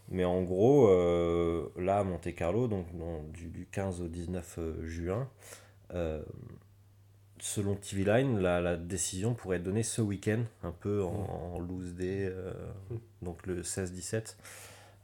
Mais 0.09 0.25
en 0.25 0.41
gros, 0.43 0.87
euh, 0.89 1.71
là, 1.77 1.99
à 1.99 2.03
Monte 2.03 2.33
Carlo, 2.35 2.67
donc 2.67 2.87
du, 3.31 3.47
du 3.49 3.65
15 3.65 4.01
au 4.01 4.07
19 4.07 4.55
euh, 4.59 4.85
juin, 4.85 5.29
euh, 5.93 6.21
selon 7.39 7.75
TV 7.75 8.03
Line, 8.03 8.39
la, 8.39 8.61
la 8.61 8.75
décision 8.77 9.33
pourrait 9.33 9.57
être 9.57 9.63
donnée 9.63 9.83
ce 9.83 10.01
week-end, 10.01 10.43
un 10.63 10.71
peu 10.71 11.03
en, 11.03 11.53
en 11.55 11.59
loose 11.59 11.93
day, 11.95 12.25
euh, 12.29 12.53
Mm. 12.91 12.95
donc 13.23 13.45
le 13.47 13.63
16-17, 13.63 14.37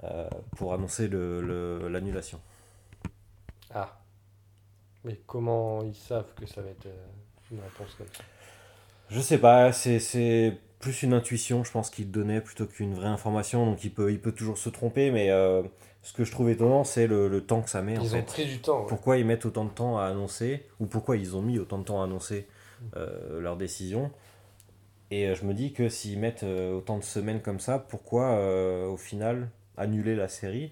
euh, 0.03 0.29
pour 0.57 0.73
annoncer 0.73 1.07
le- 1.07 1.41
le- 1.41 1.88
l'annulation. 1.89 2.39
Ah. 3.73 3.99
Mais 5.05 5.19
comment 5.25 5.81
ils 5.83 5.95
savent 5.95 6.33
que 6.35 6.45
ça 6.45 6.62
va 6.62 6.69
être 6.69 6.88
une 7.51 7.59
réponse 7.62 7.95
comme 7.95 8.07
ça? 8.07 8.23
Je 9.10 9.19
sais 9.22 9.38
pas, 9.39 9.72
c'est- 9.72 10.00
c'est 10.00 10.58
plus 10.80 11.04
une 11.04 11.13
intuition, 11.13 11.63
je 11.63 11.72
pense, 11.72 11.89
qu'il 11.89 12.10
donnait 12.12 12.41
plutôt 12.41 12.65
qu'une 12.65 12.93
vraie 12.93 13.08
information, 13.08 13.65
donc 13.65 13.84
il 13.84 13.91
peut, 13.93 14.12
il 14.12 14.19
peut 14.22 14.32
toujours 14.32 14.58
se 14.58 14.69
tromper, 14.69 15.12
mais 15.12 15.30
euh, 15.32 15.63
ce 16.04 16.13
que 16.13 16.24
je 16.24 16.32
trouve 16.32 16.50
étonnant, 16.50 16.84
c'est 16.84 17.08
le, 17.08 17.28
le 17.28 17.41
temps 17.45 17.62
que 17.62 17.69
ça 17.69 17.82
met 17.82 17.98
en 17.98 18.02
Ils 18.04 18.15
ont 18.15 18.19
fait. 18.19 18.26
pris 18.26 18.45
du 18.45 18.60
temps. 18.60 18.82
ouais. 18.82 18.86
Pourquoi 18.88 19.17
ils 19.17 19.26
mettent 19.26 19.45
autant 19.45 19.65
de 19.65 19.72
temps 19.72 19.98
à 19.98 20.06
annoncer, 20.06 20.65
ou 20.80 20.86
pourquoi 20.86 21.17
ils 21.17 21.36
ont 21.36 21.41
mis 21.41 21.60
autant 21.60 21.80
de 21.80 21.84
temps 21.84 22.02
à 22.02 22.06
annoncer 22.06 22.48
euh, 22.95 23.41
leur 23.41 23.58
décision. 23.58 24.10
Et 25.12 25.28
euh, 25.28 25.36
je 25.36 25.43
me 25.45 25.54
dis 25.54 25.74
que 25.74 25.89
s'ils 25.89 26.19
mettent 26.19 26.43
autant 26.43 26.98
de 26.98 27.04
semaines 27.04 27.41
comme 27.41 27.60
ça, 27.60 27.80
pourquoi 27.80 28.32
euh, 28.36 28.86
au 28.88 28.95
final 28.98 29.50
annuler 29.76 30.15
la 30.15 30.28
série 30.30 30.72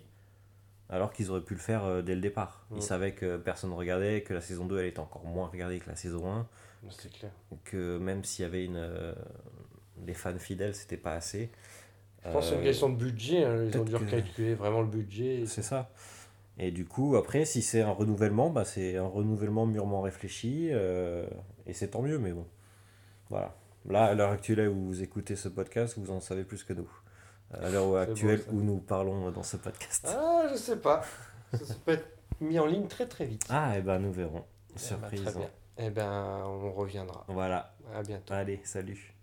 alors 0.89 1.11
qu'ils 1.13 1.29
auraient 1.31 1.41
pu 1.41 1.53
le 1.53 1.59
faire 1.59 1.83
euh, 1.85 2.01
dès 2.01 2.15
le 2.15 2.21
départ 2.21 2.65
Ils 2.71 2.77
Mm. 2.77 2.81
savaient 2.81 3.11
que 3.13 3.37
personne 3.37 3.69
ne 3.71 3.75
regardait, 3.75 4.21
que 4.21 4.33
la 4.33 4.41
saison 4.41 4.65
2 4.65 4.79
elle 4.79 4.85
était 4.87 4.99
encore 4.99 5.25
moins 5.25 5.47
regardée 5.47 5.79
que 5.79 5.89
la 5.89 5.95
saison 5.95 6.31
1, 6.31 6.47
C'est 6.89 7.11
clair. 7.11 7.31
que 7.65 7.97
même 7.97 8.23
s'il 8.23 8.43
y 8.43 8.45
avait 8.45 8.63
une, 8.65 8.77
euh, 8.77 9.13
des 9.97 10.13
fans 10.13 10.37
fidèles, 10.37 10.75
c'était 10.75 10.97
pas 10.97 11.13
assez. 11.13 11.49
Je 12.25 12.31
pense 12.31 12.45
que 12.45 12.49
c'est 12.49 12.55
une 12.55 12.61
Euh, 12.61 12.65
question 12.65 12.89
de 12.89 12.95
budget. 12.97 13.43
hein. 13.45 13.65
Ils 13.71 13.77
ont 13.77 13.83
dû 13.83 13.91
que- 13.93 13.97
recalculer 13.97 14.53
vraiment 14.55 14.81
le 14.81 14.87
budget. 14.87 15.43
C'est 15.47 15.61
ça. 15.61 15.89
Et 16.59 16.71
du 16.71 16.85
coup, 16.85 17.15
après, 17.15 17.45
si 17.45 17.61
c'est 17.61 17.81
un 17.81 17.91
renouvellement, 17.91 18.49
bah, 18.49 18.65
c'est 18.65 18.97
un 18.97 19.05
renouvellement 19.07 19.65
mûrement 19.65 20.01
réfléchi, 20.01 20.69
euh, 20.71 21.27
et 21.67 21.73
c'est 21.73 21.89
tant 21.89 22.01
mieux, 22.01 22.17
mais 22.17 22.31
bon. 22.31 22.45
Voilà. 23.29 23.55
Là, 23.87 24.05
à 24.05 24.13
l'heure 24.15 24.31
actuelle 24.31 24.67
où 24.69 24.85
vous 24.87 25.03
écoutez 25.03 25.35
ce 25.35 25.47
podcast, 25.49 25.97
vous 25.97 26.11
en 26.11 26.19
savez 26.19 26.43
plus 26.43 26.63
que 26.63 26.73
nous. 26.73 26.89
À 27.53 27.69
l'heure 27.69 27.95
actuelle 27.97 28.43
où 28.51 28.61
nous 28.61 28.77
parlons 28.79 29.31
dans 29.31 29.43
ce 29.43 29.57
podcast. 29.57 30.05
Ah, 30.09 30.47
je 30.51 30.55
sais 30.57 30.77
pas. 30.77 31.03
ça, 31.53 31.65
ça 31.65 31.73
peut 31.85 31.93
être 31.93 32.07
mis 32.41 32.59
en 32.59 32.65
ligne 32.65 32.87
très 32.87 33.07
très 33.07 33.25
vite. 33.25 33.45
Ah, 33.49 33.77
et 33.77 33.81
ben 33.81 33.99
nous 33.99 34.11
verrons. 34.11 34.43
Eh 34.69 34.73
ben, 34.73 34.79
Surprise. 34.79 35.23
très 35.23 35.33
bien. 35.33 35.49
Eh 35.77 35.89
ben, 35.89 36.43
on 36.45 36.71
reviendra. 36.73 37.23
Voilà. 37.27 37.73
À 37.95 38.03
bientôt. 38.03 38.33
Allez, 38.33 38.59
salut. 38.63 39.13